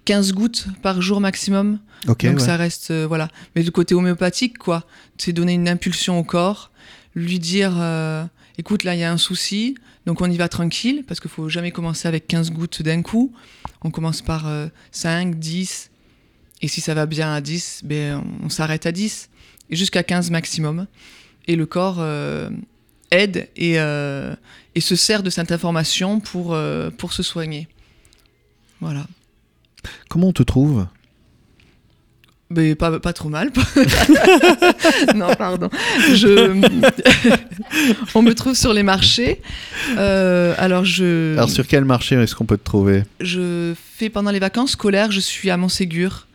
15 0.05 0.33
gouttes 0.33 0.67
par 0.81 1.01
jour 1.01 1.21
maximum. 1.21 1.79
Donc 2.05 2.23
ouais. 2.23 2.39
ça 2.39 2.57
reste, 2.57 2.91
euh, 2.91 3.05
voilà. 3.07 3.27
Mais 3.55 3.63
le 3.63 3.71
côté 3.71 3.93
homéopathique, 3.93 4.57
quoi, 4.57 4.85
c'est 5.17 5.33
donner 5.33 5.53
une 5.53 5.69
impulsion 5.69 6.17
au 6.17 6.23
corps, 6.23 6.71
lui 7.15 7.39
dire, 7.39 7.73
euh, 7.77 8.23
écoute, 8.57 8.83
là, 8.83 8.95
il 8.95 8.99
y 8.99 9.03
a 9.03 9.11
un 9.11 9.17
souci, 9.17 9.75
donc 10.05 10.21
on 10.21 10.29
y 10.29 10.37
va 10.37 10.49
tranquille, 10.49 11.03
parce 11.07 11.19
qu'il 11.19 11.29
faut 11.29 11.47
jamais 11.49 11.71
commencer 11.71 12.07
avec 12.07 12.27
15 12.27 12.51
gouttes 12.51 12.81
d'un 12.81 13.01
coup. 13.01 13.31
On 13.83 13.91
commence 13.91 14.21
par 14.21 14.47
euh, 14.47 14.67
5, 14.91 15.37
10, 15.37 15.91
Et 16.63 16.67
si 16.67 16.81
ça 16.81 16.93
va 16.93 17.05
bien 17.05 17.33
à 17.33 17.41
10, 17.41 17.81
ben, 17.83 18.23
on 18.43 18.49
s'arrête 18.49 18.85
à 18.85 18.91
10, 18.91 19.29
et 19.69 19.75
jusqu'à 19.75 20.03
15 20.03 20.31
maximum. 20.31 20.87
Et 21.47 21.55
le 21.55 21.65
corps 21.65 21.97
euh, 21.99 22.49
aide 23.11 23.49
et, 23.55 23.75
et, 23.75 24.81
se 24.81 24.95
sert 24.95 25.23
de 25.23 25.29
cette 25.29 25.51
information 25.51 26.19
pour, 26.19 26.57
pour 26.97 27.13
se 27.13 27.23
soigner. 27.23 27.67
Voilà. 28.79 29.05
Comment 30.09 30.27
on 30.27 30.33
te 30.33 30.43
trouve 30.43 30.87
mais 32.53 32.75
pas, 32.75 32.99
pas 32.99 33.13
trop 33.13 33.29
mal. 33.29 33.49
non, 35.15 35.33
pardon. 35.35 35.69
Je... 36.13 36.59
on 38.15 38.21
me 38.21 38.33
trouve 38.33 38.55
sur 38.55 38.73
les 38.73 38.83
marchés. 38.83 39.41
Euh, 39.97 40.53
alors, 40.57 40.83
je... 40.83 41.33
alors, 41.37 41.49
sur 41.49 41.65
quel 41.65 41.85
marché 41.85 42.15
est-ce 42.15 42.35
qu'on 42.35 42.45
peut 42.45 42.57
te 42.57 42.65
trouver 42.65 43.05
Je 43.21 43.73
fais 43.95 44.09
pendant 44.09 44.31
les 44.31 44.39
vacances 44.39 44.71
scolaires, 44.71 45.11
je 45.11 45.21
suis 45.21 45.49
à 45.49 45.55
Montségur. 45.55 46.27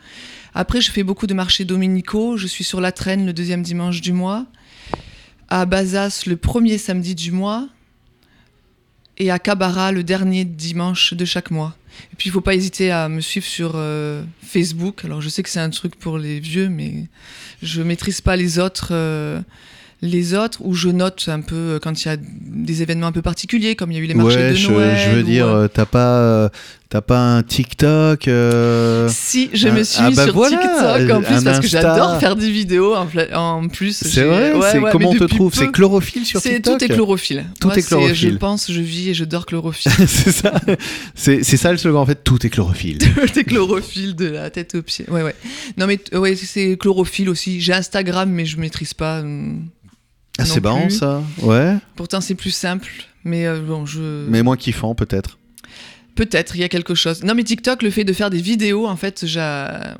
Après, 0.55 0.81
je 0.81 0.91
fais 0.91 1.03
beaucoup 1.03 1.27
de 1.27 1.35
marchés 1.35 1.67
dominicaux. 1.67 2.39
Je 2.39 2.47
suis 2.47 2.65
sur 2.65 2.81
la 2.81 2.93
traîne 2.93 3.27
le 3.27 3.35
deuxième 3.35 3.63
dimanche 3.63 4.01
du 4.01 4.15
mois. 4.15 4.47
À 5.51 5.67
Bazas 5.67 6.23
le 6.27 6.37
premier 6.37 6.79
samedi 6.79 7.15
du 7.15 7.31
mois. 7.31 7.69
Et 9.19 9.31
à 9.31 9.39
Cabara 9.39 9.93
le 9.93 10.03
dernier 10.03 10.45
dimanche 10.45 11.15
de 11.15 11.25
chaque 11.25 11.51
mois. 11.51 11.75
Et 12.13 12.17
puis, 12.17 12.29
il 12.29 12.31
ne 12.31 12.35
faut 12.35 12.43
pas 12.43 12.55
hésiter 12.55 12.91
à 12.91 13.09
me 13.09 13.21
suivre 13.21 13.47
sur 13.47 13.73
euh, 13.77 14.23
Facebook. 14.43 15.05
Alors, 15.05 15.23
je 15.23 15.31
sais 15.31 15.43
que 15.43 15.49
c'est 15.49 15.61
un 15.61 15.71
truc 15.71 15.97
pour 15.97 16.19
les 16.19 16.41
vieux, 16.41 16.69
mais 16.69 17.05
je 17.63 17.81
maîtrise 17.83 18.21
pas 18.21 18.37
les 18.37 18.59
autres. 18.59 18.89
Euh, 18.91 19.41
les 20.03 20.35
autres 20.35 20.59
où 20.63 20.75
je 20.75 20.89
note 20.89 21.25
un 21.29 21.41
peu 21.41 21.55
euh, 21.55 21.79
quand 21.79 22.05
il 22.05 22.09
y 22.09 22.11
a 22.11 22.17
des 22.19 22.83
événements 22.83 23.07
un 23.07 23.13
peu 23.13 23.23
particuliers 23.23 23.77
comme 23.77 23.93
il 23.93 23.97
y 23.97 24.01
a 24.01 24.03
eu 24.03 24.07
les 24.07 24.15
marchés 24.15 24.37
ouais, 24.37 24.51
de 24.51 24.55
je, 24.55 24.71
Noël 24.71 24.99
je 24.99 25.11
veux 25.11 25.23
ou, 25.23 25.25
dire 25.25 25.49
euh, 25.49 25.69
t'as 25.69 25.87
pas 25.87 26.51
t'as 26.89 27.01
pas 27.01 27.19
un 27.19 27.43
TikTok 27.43 28.29
euh, 28.29 29.09
si 29.11 29.51
je 29.53 29.69
me 29.69 29.83
suis 29.83 30.01
ah 30.01 30.11
mis 30.11 30.17
bah 30.17 30.25
sur 30.25 30.35
voilà, 30.35 30.57
TikTok 30.57 31.11
en 31.11 31.23
plus 31.23 31.45
parce 31.45 31.61
que 31.61 31.67
j'adore 31.67 32.21
faire 32.21 32.37
des 32.37 32.51
vidéos 32.51 32.95
en, 32.95 33.69
plus 33.69 33.97
c'est 33.97 34.25
vrai 34.25 34.53
ouais, 34.53 34.79
ouais, 34.79 34.91
comment 34.93 35.11
on 35.11 35.15
te 35.15 35.25
trouve? 35.25 35.51
Peu, 35.51 35.59
c'est 35.59 35.73
chlorophylle 35.73 36.25
sur 36.25 36.41
TikTok? 36.41 36.79
tout 36.79 36.85
est 36.85 36.89
chlorophylle. 36.89 37.47
Tout 37.61 37.69
Moi, 37.69 37.77
est 37.79 37.83
chlorophylle. 37.83 38.33
je 38.33 38.37
pense 38.37 38.71
je 38.71 38.81
vis 38.81 39.11
et 39.11 39.15
je 39.15 39.25
dors 39.25 39.47
chlorophylle. 39.47 39.93
C'est 40.07 40.33
ça. 40.33 40.53
C'est 41.15 41.43
ça 41.43 41.73
le 41.73 41.79
slogan 41.79 42.03
en 42.03 42.07
fait. 42.07 42.23
Tout 42.23 42.47
est 42.47 42.51
chlorophylle. 42.51 42.99
Tout 42.99 43.39
est 43.39 43.45
chlorophylle 43.45 44.15
de 44.15 44.27
la 44.27 44.51
tête 44.51 44.75
aux 44.75 44.83
pieds. 44.83 45.07
Ouais 45.11 45.23
ouais. 45.23 45.35
Non 45.77 45.87
mais 45.87 45.99
ouais 46.15 46.37
c'est 46.37 46.77
chlorophylle 46.77 47.29
aussi. 47.29 47.61
J'ai 47.61 47.73
Instagram 47.73 48.31
mais 48.31 48.45
je 48.45 48.59
maîtrise 48.59 48.95
pas 48.95 49.21
hum. 49.21 49.67
ah 50.39 50.45
c'est 50.45 50.63
marrant 50.63 50.91
ça. 50.91 51.23
Ouais. 51.43 51.77
Pourtant 51.97 52.21
c'est 52.21 52.35
plus 52.35 52.51
simple 52.51 52.91
mais 53.25 53.47
euh, 53.47 53.61
bon 53.61 53.87
je 53.87 54.25
mais 54.29 54.45
moins 54.45 54.57
kiffant 54.57 54.95
peut-être 54.95 55.39
Peut-être, 56.17 56.57
il 56.57 56.61
y 56.63 56.65
a 56.65 56.69
quelque 56.69 56.95
chose. 56.97 57.23
Non, 57.23 57.35
mais 57.35 57.45
TikTok, 57.45 57.83
le 57.83 57.91
fait 57.91 58.03
de 58.05 58.13
faire 58.13 58.31
des 58.31 58.41
vidéos, 58.41 58.87
en 58.87 58.97
fait, 58.97 59.25
j'ai. 59.27 59.39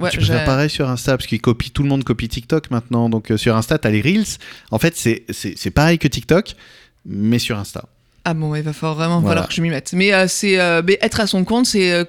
Ouais, 0.01 0.11
tu 0.11 0.19
peux 0.19 0.25
j'ai- 0.25 0.33
faire 0.33 0.45
pareil 0.45 0.69
sur 0.71 0.89
Insta 0.89 1.17
parce 1.17 1.29
qu'il 1.29 1.41
copie 1.41 1.71
tout 1.71 1.83
le 1.85 1.89
monde 1.89 2.03
copie 2.05 2.29
TikTok 2.29 2.71
maintenant 2.71 3.09
donc 3.09 3.31
euh, 3.31 3.37
sur 3.37 3.55
Insta 3.55 3.79
t'as 3.79 3.91
les 3.91 4.01
reels 4.01 4.25
en 4.71 4.79
fait 4.79 4.97
c'est 4.97 5.71
pareil 5.71 5.99
que 5.99 6.09
TikTok 6.09 6.55
mais 7.05 7.39
sur 7.39 7.57
Insta 7.59 7.85
Ah 8.25 8.35
bon, 8.35 8.55
il 8.57 8.63
va 8.63 8.73
falloir 8.73 8.97
vraiment 8.97 9.21
Voilà. 9.21 9.29
falloir 9.43 9.49
que 9.49 9.55
je 9.55 9.63
m'y 9.63 9.71
mette. 9.71 9.93
Mais 9.93 10.13
euh, 10.13 10.27
c'est 10.27 10.59
euh, 10.59 10.83
être 11.01 11.21
à 11.21 11.27
son 11.29 11.45
compte, 11.45 11.67
c'est 11.67 12.05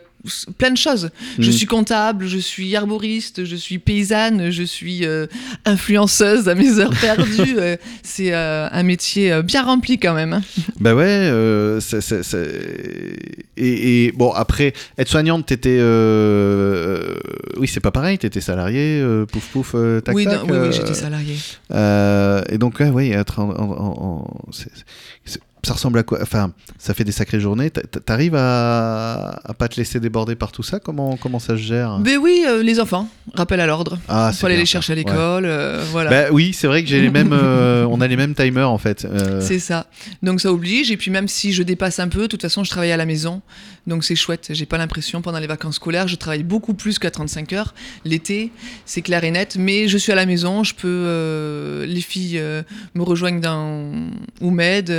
plein 0.58 0.72
de 0.72 0.78
choses. 0.78 1.10
Je 1.40 1.50
Mm. 1.50 1.54
suis 1.54 1.66
comptable, 1.66 2.28
je 2.28 2.38
suis 2.38 2.76
arboriste, 2.76 3.46
je 3.46 3.56
suis 3.56 3.80
paysanne, 3.80 4.52
je 4.52 4.64
suis 4.64 5.06
euh, 5.06 5.26
influenceuse 5.66 6.50
à 6.50 6.56
mes 6.56 6.80
heures 6.80 6.94
perdues. 7.02 7.56
Euh, 7.58 7.78
c'est 8.04 8.34
euh, 8.34 8.68
un 8.72 8.84
métier 8.84 9.42
bien 9.44 9.64
rempli 9.64 9.98
quand 10.00 10.14
même. 10.14 10.34
hein. 10.34 10.42
Bah 10.80 10.96
ouais, 10.96 11.04
euh, 11.06 11.80
c'est- 11.80 12.02
c'est- 12.02 12.24
c'est- 12.24 13.16
Et, 13.60 14.06
et 14.08 14.12
bon, 14.12 14.32
après, 14.32 14.74
être 14.98 15.08
soignante, 15.10 15.46
t'étais. 15.48 15.80
Oui, 17.58 17.68
c'est 17.68 17.80
pas 17.80 17.92
pareil, 17.92 18.18
t'étais 18.18 18.42
salarié, 18.42 19.04
pouf 19.32 19.46
pouf, 19.52 19.76
tac 20.04 20.16
oui, 20.16 20.26
tac. 20.26 20.44
non, 20.44 20.54
oui, 20.54 20.58
oui, 20.68 20.74
j'étais 20.74 20.94
salariée. 20.94 21.38
euh, 21.74 22.42
et 22.50 22.58
donc, 22.58 22.80
ouais, 22.80 22.90
oui, 22.90 23.12
être 23.12 23.40
en. 23.40 23.50
en- 23.50 23.72
en- 23.72 24.04
en- 24.48 24.52
c'est- 24.52 24.70
c'est- 25.26 25.40
ça 25.68 25.74
ressemble 25.74 26.00
à 26.00 26.04
quoi 26.04 26.20
Enfin, 26.22 26.52
ça 26.78 26.94
fait 26.94 27.04
des 27.04 27.12
sacrées 27.12 27.40
journées. 27.40 27.70
T'a- 27.70 27.82
T'arrives 28.00 28.36
à... 28.36 29.40
à 29.44 29.54
pas 29.54 29.68
te 29.68 29.76
laisser 29.78 30.00
déborder 30.00 30.36
par 30.36 30.52
tout 30.52 30.64
ça? 30.64 30.80
Comment, 30.80 31.18
comment 31.18 31.40
ça 31.40 31.56
se 31.58 31.62
gère? 31.62 32.00
Mais 32.00 32.18
oui, 32.18 32.44
euh, 32.48 32.64
les 32.64 32.80
enfants, 32.80 33.08
rappel 33.34 33.60
à 33.60 33.66
l'ordre. 33.68 34.00
Ah, 34.08 34.32
faut 34.34 34.46
aller 34.48 34.58
les 34.58 34.66
chercher 34.66 34.94
à 34.94 34.96
Ouais. 34.96 35.04
l'école, 35.04 35.46
euh, 35.46 35.84
voilà. 35.92 36.10
Bah 36.10 36.24
oui, 36.32 36.54
c'est 36.54 36.68
vrai 36.68 36.84
que 36.84 36.90
j'ai 36.90 37.02
les 37.02 37.10
mêmes. 37.10 37.32
euh, 37.34 37.86
on 37.90 38.02
a 38.02 38.08
les 38.08 38.16
mêmes 38.18 38.34
timers 38.34 38.70
en 38.72 38.78
fait. 38.78 39.06
C'est 39.42 39.60
ça. 39.60 39.88
Donc 40.24 40.42
ça 40.42 40.52
oblige. 40.52 40.92
Et 40.92 40.98
puis 40.98 41.12
même 41.12 41.28
si 41.28 41.54
je 41.54 41.64
dépasse 41.64 42.00
un 42.00 42.08
peu, 42.08 42.22
de 42.24 42.28
toute 42.28 42.42
façon, 42.42 42.64
je 42.64 42.70
travaille 42.70 42.92
à 42.92 42.98
la 42.98 43.06
maison. 43.06 43.42
Donc 43.86 44.04
c'est 44.04 44.16
chouette. 44.16 44.48
J'ai 44.52 44.66
pas 44.66 44.78
l'impression 44.78 45.22
pendant 45.22 45.40
les 45.40 45.48
vacances 45.48 45.76
scolaires, 45.76 46.08
je 46.08 46.16
travaille 46.16 46.44
beaucoup 46.44 46.74
plus 46.74 47.00
qu'à 47.00 47.12
35 47.12 47.54
heures. 47.54 47.74
L'été, 48.06 48.52
c'est 48.86 49.02
clair 49.02 49.24
et 49.24 49.32
net. 49.32 49.56
Mais 49.60 49.88
je 49.88 49.98
suis 49.98 50.12
à 50.12 50.16
la 50.16 50.26
maison. 50.26 50.64
Je 50.64 50.74
peux. 50.76 51.86
les 51.88 52.02
filles 52.02 52.42
me 52.96 53.04
rejoignent 53.04 53.40
dans 53.42 53.92
ou 54.42 54.50
m'aident 54.52 54.94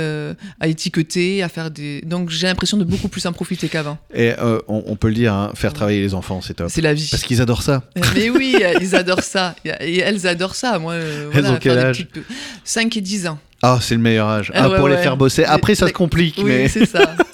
à 0.59 0.67
étiqueter, 0.67 1.41
à 1.43 1.49
faire 1.49 1.71
des. 1.71 2.01
Donc 2.05 2.29
j'ai 2.29 2.47
l'impression 2.47 2.77
de 2.77 2.83
beaucoup 2.83 3.07
plus 3.07 3.25
en 3.25 3.31
profiter 3.33 3.67
qu'avant. 3.69 3.97
Et 4.13 4.33
euh, 4.39 4.59
on, 4.67 4.83
on 4.87 4.95
peut 4.95 5.07
le 5.07 5.13
dire, 5.13 5.33
hein, 5.33 5.51
faire 5.55 5.73
travailler 5.73 6.01
les 6.01 6.13
enfants, 6.13 6.41
c'est 6.41 6.55
top. 6.55 6.67
C'est 6.69 6.81
la 6.81 6.93
vie. 6.93 7.07
Parce 7.09 7.23
qu'ils 7.23 7.41
adorent 7.41 7.63
ça. 7.63 7.83
Mais 8.15 8.29
oui, 8.29 8.55
ils 8.81 8.95
adorent 8.95 9.23
ça. 9.23 9.55
Et 9.81 9.99
elles 9.99 10.27
adorent 10.27 10.55
ça. 10.55 10.77
Moi, 10.79 10.93
euh, 10.93 11.29
Elles 11.33 11.41
voilà, 11.41 11.51
ont 11.55 11.59
quel 11.61 11.77
âge 11.79 12.05
petites- 12.07 12.25
5 12.63 12.97
et 12.97 13.01
10 13.01 13.27
ans. 13.27 13.39
Ah, 13.61 13.79
c'est 13.81 13.95
le 13.95 14.01
meilleur 14.01 14.27
âge. 14.27 14.51
Ah 14.53 14.63
Ah, 14.63 14.69
ouais, 14.69 14.77
pour 14.77 14.87
les 14.87 14.97
faire 14.97 15.17
bosser. 15.17 15.43
Après, 15.43 15.75
ça 15.75 15.87
se 15.87 15.93
complique, 15.93 16.35
Oui, 16.37 16.45
mais. 16.45 16.67
c'est 16.67 16.85
ça. 16.85 17.15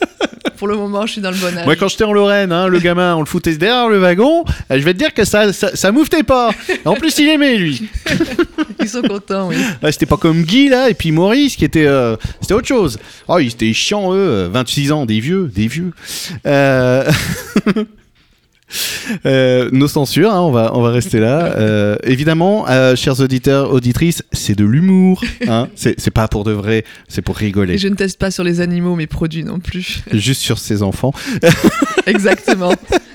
Pour 0.57 0.69
le 0.69 0.77
moment, 0.77 1.05
je 1.05 1.11
suis 1.11 1.21
dans 1.21 1.31
le 1.31 1.37
bon 1.37 1.55
âge. 1.57 1.65
Moi, 1.65 1.75
quand 1.75 1.89
j'étais 1.89 2.05
en 2.05 2.13
Lorraine, 2.13 2.53
hein, 2.53 2.67
le 2.67 2.79
gamin, 2.79 3.13
on 3.15 3.19
le 3.19 3.25
foutait 3.25 3.57
derrière 3.57 3.89
le 3.89 3.97
wagon. 3.99 4.45
euh, 4.71 4.79
Je 4.79 4.85
vais 4.85 4.93
te 4.93 4.97
dire 4.99 5.13
que 5.13 5.25
ça, 5.25 5.51
ça, 5.51 5.75
ça 5.75 5.91
pas. 6.25 6.51
En 6.85 6.93
plus, 6.93 7.17
il 7.19 7.27
aimait, 7.27 7.57
lui. 7.57 7.89
Ils 8.85 8.89
sont 8.89 9.01
contents, 9.01 9.47
oui. 9.47 9.55
Ah, 9.81 9.91
c'était 9.91 10.05
pas 10.05 10.17
comme 10.17 10.43
Guy, 10.43 10.69
là, 10.69 10.91
et 10.91 10.93
puis 10.93 11.11
Maurice, 11.11 11.55
qui 11.55 11.65
était. 11.65 11.87
euh, 11.87 12.15
c'était 12.39 12.53
autre 12.53 12.67
chose. 12.67 12.99
Oh, 13.27 13.39
ils 13.39 13.47
étaient 13.47 13.73
chiants, 13.73 14.13
eux. 14.13 14.17
euh, 14.17 14.49
26 14.51 14.91
ans, 14.91 15.05
des 15.07 15.19
vieux, 15.19 15.47
des 15.53 15.67
vieux. 15.67 15.91
Euh... 16.45 17.11
euh, 19.25 19.69
nos 19.71 19.87
censures, 19.87 20.33
hein, 20.33 20.41
on, 20.41 20.51
va, 20.51 20.71
on 20.75 20.81
va 20.81 20.91
rester 20.91 21.19
là. 21.19 21.53
Euh, 21.57 21.95
évidemment, 22.03 22.67
euh, 22.69 22.95
chers 22.95 23.19
auditeurs, 23.19 23.71
auditrices, 23.71 24.23
c'est 24.31 24.55
de 24.55 24.65
l'humour. 24.65 25.23
Hein. 25.47 25.67
C'est 25.75 26.11
pas 26.11 26.27
pour 26.27 26.43
de 26.43 26.51
vrai, 26.51 26.83
c'est 27.07 27.21
pour 27.21 27.35
rigoler. 27.35 27.75
Et 27.75 27.77
je 27.77 27.87
ne 27.87 27.95
teste 27.95 28.19
pas 28.19 28.31
sur 28.31 28.43
les 28.43 28.59
animaux 28.61 28.95
mes 28.95 29.07
produits 29.07 29.43
non 29.43 29.59
plus. 29.59 30.01
Juste 30.11 30.41
sur 30.41 30.57
ses 30.57 30.81
enfants. 30.81 31.13
Exactement. 32.05 32.73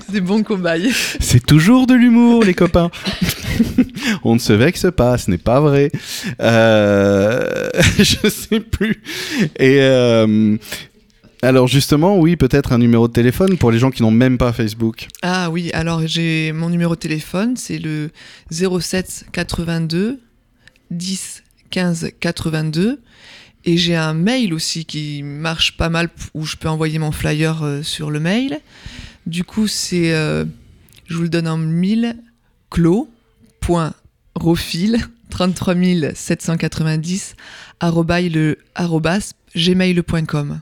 Des 0.09 0.21
bons 0.21 0.43
cobayes. 0.43 0.91
C'est 1.19 1.45
toujours 1.45 1.87
de 1.87 1.93
l'humour, 1.93 2.43
les 2.43 2.53
copains. 2.53 2.91
On 4.23 4.35
ne 4.35 4.39
se 4.39 4.53
vexe 4.53 4.87
pas, 4.95 5.17
ce 5.17 5.31
n'est 5.31 5.37
pas 5.37 5.59
vrai. 5.59 5.91
Je 6.39 8.29
sais 8.29 8.59
plus. 8.59 9.01
Et 9.59 9.79
alors 11.41 11.67
justement, 11.67 12.19
oui, 12.19 12.35
peut-être 12.35 12.71
un 12.71 12.77
numéro 12.77 13.07
de 13.07 13.13
téléphone 13.13 13.57
pour 13.57 13.71
les 13.71 13.79
gens 13.79 13.89
qui 13.91 14.03
n'ont 14.03 14.11
même 14.11 14.37
pas 14.37 14.53
Facebook. 14.53 15.07
Ah 15.21 15.49
oui, 15.49 15.71
alors 15.73 16.05
j'ai 16.05 16.51
mon 16.51 16.69
numéro 16.69 16.95
de 16.95 16.99
téléphone, 16.99 17.57
c'est 17.57 17.79
le 17.79 18.11
07 18.51 19.25
82 19.31 20.19
10 20.91 21.43
15 21.71 22.11
82. 22.19 23.01
Et 23.63 23.77
j'ai 23.77 23.95
un 23.95 24.13
mail 24.13 24.53
aussi 24.53 24.85
qui 24.85 25.23
marche 25.23 25.77
pas 25.77 25.89
mal 25.89 26.09
où 26.33 26.45
je 26.45 26.55
peux 26.57 26.67
envoyer 26.67 26.97
mon 26.99 27.11
flyer 27.11 27.63
euh, 27.63 27.83
sur 27.83 28.09
le 28.09 28.19
mail. 28.19 28.59
Du 29.27 29.43
coup, 29.43 29.67
c'est, 29.67 30.13
euh, 30.13 30.45
je 31.07 31.15
vous 31.15 31.21
le 31.23 31.29
donne 31.29 31.47
en 31.47 31.57
mille, 31.57 32.17
clos.rofil 32.71 33.07
33 35.29 35.75
790 36.15 37.35
arrobaille 37.79 38.29
le 38.29 38.57
arrobas 38.75 39.33
gmail.com. 39.55 40.61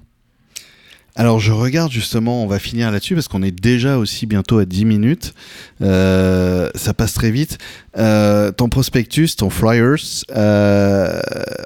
Alors 1.20 1.42
je 1.42 1.52
regarde 1.52 1.92
justement, 1.92 2.46
on 2.46 2.48
va 2.48 2.60
finir 2.60 2.90
là-dessus 2.92 3.14
parce 3.14 3.28
qu'on 3.28 3.44
est 3.44 3.52
déjà 3.52 3.98
aussi 3.98 4.26
bientôt 4.26 4.58
à 4.58 4.64
10 4.66 4.86
minutes. 4.86 5.34
Euh, 5.82 6.70
ça 6.76 6.94
passe 6.94 7.14
très 7.14 7.30
vite. 7.30 7.58
Euh, 7.98 8.54
ton 8.54 8.70
prospectus, 8.70 9.36
ton 9.36 9.50
flyers, 9.50 9.98
euh, 10.38 11.20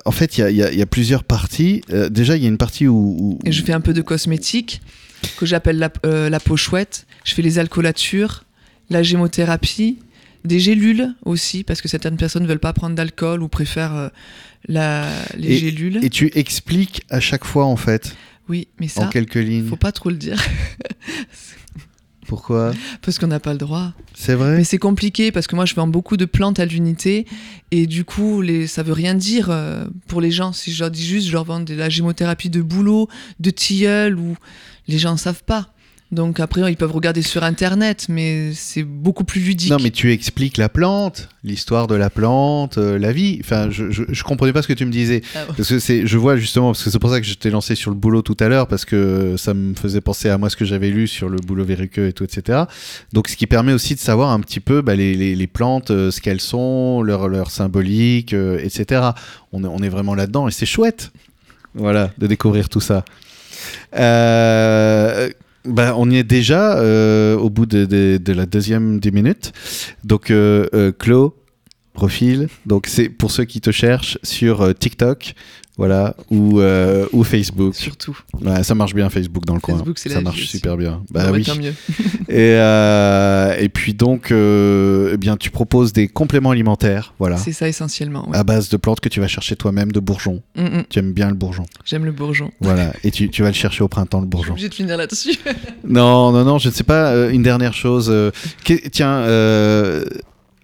en 0.05 0.11
fait 0.11 0.39
il 0.39 0.41
y 0.55 0.63
a, 0.63 0.71
y 0.73 0.79
y 0.79 0.85
plusieurs 0.87 1.23
parties. 1.23 1.83
Déjà 2.09 2.35
il 2.35 2.41
y 2.41 2.45
a 2.47 2.49
une 2.49 2.57
partie 2.57 2.87
où... 2.87 3.15
où- 3.19 3.39
Et 3.45 3.51
je 3.51 3.63
fais 3.63 3.73
un 3.73 3.79
peu 3.81 3.93
de 3.93 4.01
cosmétique 4.01 4.81
que 5.37 5.45
j'appelle 5.45 5.77
la, 5.77 5.91
la 6.29 6.39
peau 6.39 6.57
chouette. 6.57 7.05
Je 7.23 7.35
fais 7.35 7.43
les 7.43 7.59
alcoolatures, 7.59 8.45
la 8.89 9.03
gémothérapie, 9.03 9.99
des 10.45 10.59
gélules 10.59 11.13
aussi, 11.25 11.63
parce 11.63 11.79
que 11.79 11.87
certaines 11.87 12.17
personnes 12.17 12.41
ne 12.43 12.47
veulent 12.47 12.57
pas 12.59 12.73
prendre 12.73 12.95
d'alcool 12.95 13.43
ou 13.43 13.49
préfèrent 13.49 14.09
la, 14.67 15.05
les 15.37 15.57
gélules. 15.57 15.99
Et 16.03 16.09
tu 16.09 16.31
expliques 16.33 17.03
à 17.11 17.19
chaque 17.19 17.45
fois 17.45 17.65
en 17.65 17.75
fait, 17.77 18.15
oui, 18.49 18.67
mais 18.79 18.87
en 18.97 19.01
ça, 19.03 19.07
quelques 19.07 19.35
lignes. 19.35 19.67
faut 19.67 19.75
pas 19.75 19.91
trop 19.91 20.09
le 20.09 20.17
dire, 20.17 20.41
Pourquoi? 22.27 22.71
Parce 23.01 23.19
qu'on 23.19 23.27
n'a 23.27 23.39
pas 23.39 23.51
le 23.51 23.59
droit. 23.59 23.93
C'est 24.15 24.35
vrai? 24.35 24.57
Mais 24.57 24.63
c'est 24.63 24.77
compliqué, 24.77 25.31
parce 25.31 25.45
que 25.45 25.55
moi, 25.55 25.65
je 25.65 25.75
vends 25.75 25.87
beaucoup 25.87 26.17
de 26.17 26.25
plantes 26.25 26.59
à 26.59 26.65
l'unité, 26.65 27.27
et 27.71 27.85
du 27.85 28.05
coup, 28.05 28.41
les, 28.41 28.65
ça 28.65 28.81
veut 28.81 28.93
rien 28.93 29.13
dire 29.13 29.49
euh, 29.49 29.85
pour 30.07 30.21
les 30.21 30.31
gens. 30.31 30.53
Si 30.53 30.71
je 30.71 30.79
leur 30.79 30.91
dis 30.91 31.05
juste, 31.05 31.27
je 31.27 31.33
leur 31.33 31.43
vends 31.43 31.59
de 31.59 31.73
la 31.73 31.89
gémothérapie 31.89 32.49
de 32.49 32.61
boulot, 32.61 33.07
de 33.39 33.49
tilleul, 33.49 34.17
ou 34.17 34.35
les 34.87 34.97
gens 34.97 35.13
ne 35.13 35.17
savent 35.17 35.43
pas. 35.43 35.73
Donc 36.13 36.39
après, 36.39 36.61
ils 36.71 36.77
peuvent 36.77 36.91
regarder 36.91 37.23
sur 37.23 37.43
Internet, 37.43 38.05
mais 38.07 38.51
c'est 38.53 38.83
beaucoup 38.83 39.23
plus 39.23 39.41
ludique. 39.41 39.71
Non, 39.71 39.77
mais 39.81 39.89
tu 39.89 40.11
expliques 40.11 40.57
la 40.57 40.69
plante, 40.69 41.27
l'histoire 41.43 41.87
de 41.87 41.95
la 41.95 42.09
plante, 42.11 42.77
euh, 42.77 42.99
la 42.99 43.11
vie. 43.11 43.39
Enfin, 43.43 43.69
je, 43.71 43.89
je, 43.89 44.03
je 44.07 44.23
comprenais 44.23 44.53
pas 44.53 44.61
ce 44.61 44.67
que 44.67 44.73
tu 44.73 44.85
me 44.85 44.91
disais. 44.91 45.21
Ah. 45.35 45.39
Parce 45.57 45.69
que 45.69 45.79
c'est, 45.79 46.05
je 46.05 46.17
vois 46.19 46.37
justement, 46.37 46.67
parce 46.67 46.83
que 46.83 46.91
c'est 46.91 46.99
pour 46.99 47.09
ça 47.09 47.19
que 47.19 47.25
je 47.25 47.33
t'ai 47.33 47.49
lancé 47.49 47.73
sur 47.73 47.89
le 47.89 47.97
boulot 47.97 48.21
tout 48.21 48.37
à 48.39 48.47
l'heure, 48.47 48.67
parce 48.67 48.85
que 48.85 49.35
ça 49.37 49.53
me 49.55 49.73
faisait 49.73 50.01
penser 50.01 50.29
à 50.29 50.37
moi 50.37 50.49
ce 50.51 50.55
que 50.55 50.65
j'avais 50.65 50.89
lu 50.91 51.07
sur 51.07 51.29
le 51.29 51.37
boulot 51.37 51.65
verruqueux 51.65 52.07
et 52.09 52.13
tout, 52.13 52.23
etc. 52.23 52.63
Donc, 53.11 53.27
ce 53.27 53.35
qui 53.35 53.47
permet 53.47 53.73
aussi 53.73 53.95
de 53.95 53.99
savoir 53.99 54.29
un 54.29 54.39
petit 54.39 54.59
peu 54.59 54.81
bah, 54.81 54.95
les, 54.95 55.15
les, 55.15 55.35
les 55.35 55.47
plantes, 55.47 55.89
euh, 55.89 56.11
ce 56.11 56.21
qu'elles 56.21 56.41
sont, 56.41 57.01
leur, 57.01 57.27
leur 57.27 57.49
symbolique, 57.49 58.33
euh, 58.33 58.59
etc. 58.63 59.01
On, 59.51 59.63
est- 59.63 59.67
on 59.67 59.79
est 59.79 59.89
vraiment 59.89 60.13
là-dedans 60.13 60.47
et 60.47 60.51
c'est 60.51 60.67
chouette. 60.67 61.11
Voilà, 61.73 62.11
de 62.19 62.27
découvrir 62.27 62.69
tout 62.69 62.81
ça. 62.81 63.03
Euh, 63.95 65.29
bah, 65.65 65.93
on 65.97 66.09
y 66.09 66.17
est 66.17 66.23
déjà 66.23 66.77
euh, 66.77 67.37
au 67.37 67.49
bout 67.49 67.65
de, 67.65 67.85
de- 67.85 68.33
la 68.33 68.45
deuxième 68.45 68.99
10 68.99 69.11
minutes. 69.11 69.51
Donc, 70.03 70.29
euh, 70.31 70.65
euh, 70.73 70.91
Clo, 70.91 71.35
profil. 71.93 72.47
Donc, 72.65 72.87
c'est 72.87 73.09
pour 73.09 73.31
ceux 73.31 73.45
qui 73.45 73.61
te 73.61 73.71
cherchent 73.71 74.17
sur 74.23 74.73
TikTok, 74.77 75.35
voilà, 75.77 76.15
ou, 76.29 76.59
euh, 76.59 77.07
ou 77.13 77.23
Facebook. 77.23 77.73
Surtout. 77.75 78.17
Ouais, 78.41 78.63
ça 78.63 78.75
marche 78.75 78.93
bien 78.93 79.09
Facebook 79.09 79.45
dans 79.45 79.55
le 79.55 79.59
coin. 79.59 79.75
Facebook, 79.75 79.97
c'est 79.97 80.09
ça 80.09 80.21
marche 80.21 80.45
super 80.45 80.77
bien. 80.77 81.01
Bah 81.11 81.25
bah, 81.25 81.31
oui. 81.33 81.45
mieux. 81.59 81.73
Et, 82.29 82.55
euh, 82.57 83.55
et 83.59 83.69
puis 83.69 83.93
donc, 83.93 84.31
euh, 84.31 85.11
eh 85.13 85.17
bien, 85.17 85.35
tu 85.37 85.49
proposes 85.51 85.91
des 85.93 86.07
compléments 86.07 86.51
alimentaires, 86.51 87.13
voilà, 87.19 87.37
C'est 87.37 87.51
ça 87.51 87.67
essentiellement. 87.67 88.29
ouais. 88.29 88.37
à 88.37 88.43
base 88.43 88.69
de 88.69 88.77
plantes 88.77 88.99
que 89.01 89.09
tu 89.09 89.19
vas 89.19 89.27
chercher 89.27 89.55
toi-même, 89.55 89.91
de 89.91 89.99
bourgeons. 89.99 90.41
Mm, 90.55 90.63
mm. 90.63 90.83
Tu 90.89 90.99
aimes 90.99 91.13
bien 91.13 91.29
le 91.29 91.35
bourgeon, 91.35 91.65
J'aime 91.85 92.05
le 92.05 92.11
bourgeon. 92.11 92.51
voilà. 92.61 92.93
Et 93.03 93.11
tu, 93.11 93.29
tu 93.29 93.41
vas 93.41 93.49
le 93.49 93.53
chercher 93.55 93.83
au 93.83 93.87
printemps, 93.87 94.19
le 94.21 94.25
Je 94.25 94.27
suis 94.27 94.31
bourgeon. 94.31 94.51
obligée 94.53 94.69
de 94.69 94.73
finir 94.73 94.97
là-dessus. 94.97 95.37
Non, 95.87 96.31
non, 96.31 96.43
non, 96.45 96.57
je 96.59 96.69
ne 96.69 96.73
sais 96.73 96.83
pas. 96.83 97.29
une 97.29 97.43
dernière 97.43 97.73
chose. 97.73 98.13
tiens, 98.91 99.09
euh, 99.09 100.05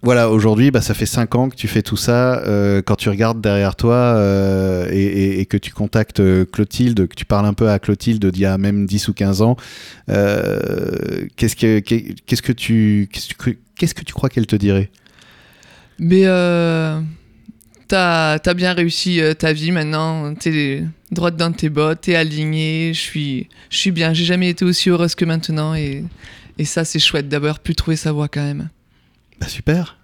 voilà, 0.01 0.29
aujourd'hui, 0.29 0.71
bah, 0.71 0.79
ça 0.79 0.93
fait 0.93 1.05
5 1.05 1.35
ans 1.35 1.49
que 1.49 1.55
tu 1.55 1.67
fais 1.67 1.81
tout 1.81 1.97
ça. 1.97 2.39
euh, 2.39 2.81
quand 2.81 2.95
tu 2.95 3.09
regardes 3.09 3.41
derrière 3.41 3.75
toi 3.75 3.95
euh, 3.95 4.87
et, 4.91 5.45
que 5.45 5.57
tu 5.57 5.71
contactes 5.71 6.21
euh, 6.21 6.45
Clotilde, 6.45 7.07
que 7.07 7.15
tu 7.15 7.25
parles 7.25 7.45
un 7.45 7.53
peu 7.53 7.69
à 7.69 7.79
Clotilde 7.79 8.25
d'il 8.25 8.41
y 8.41 8.45
a 8.45 8.57
même 8.57 8.85
10 8.85 9.09
ou 9.09 9.13
15 9.13 9.41
ans, 9.41 9.57
qu'est-ce 10.07 11.55
que 11.55 11.79
que 11.79 12.51
tu 12.53 13.09
que 13.11 14.03
tu 14.03 14.13
crois 14.13 14.29
qu'elle 14.29 14.47
te 14.47 14.55
dirait? 14.55 14.89
Mais 15.99 16.23
t'as 17.89 18.35
as 18.35 18.53
bien 18.53 18.71
réussi 18.73 19.19
ta 19.37 19.51
vie 19.51 19.71
maintenant. 19.71 20.33
T'es 20.35 20.85
droite 21.11 21.35
dans 21.35 21.51
tes 21.51 21.67
bottes, 21.67 22.01
t'es 22.01 22.15
alignée. 22.15 22.93
Je 22.93 22.99
suis, 23.01 23.49
je 23.69 23.77
suis 23.77 23.91
bien. 23.91 24.13
J'ai 24.13 24.25
jamais 24.25 24.49
été 24.49 24.63
aussi 24.63 24.89
heureuse 24.89 25.15
que 25.15 25.25
maintenant. 25.25 25.75
Et, 25.75 26.05
et 26.57 26.63
ça, 26.63 26.85
c'est 26.85 26.99
chouette 26.99 27.27
d'avoir 27.27 27.59
pu 27.59 27.75
trouver 27.75 27.97
sa 27.97 28.13
voie 28.13 28.29
quand 28.29 28.43
même. 28.43 28.69
Bah 29.39 29.47
super. 29.47 29.98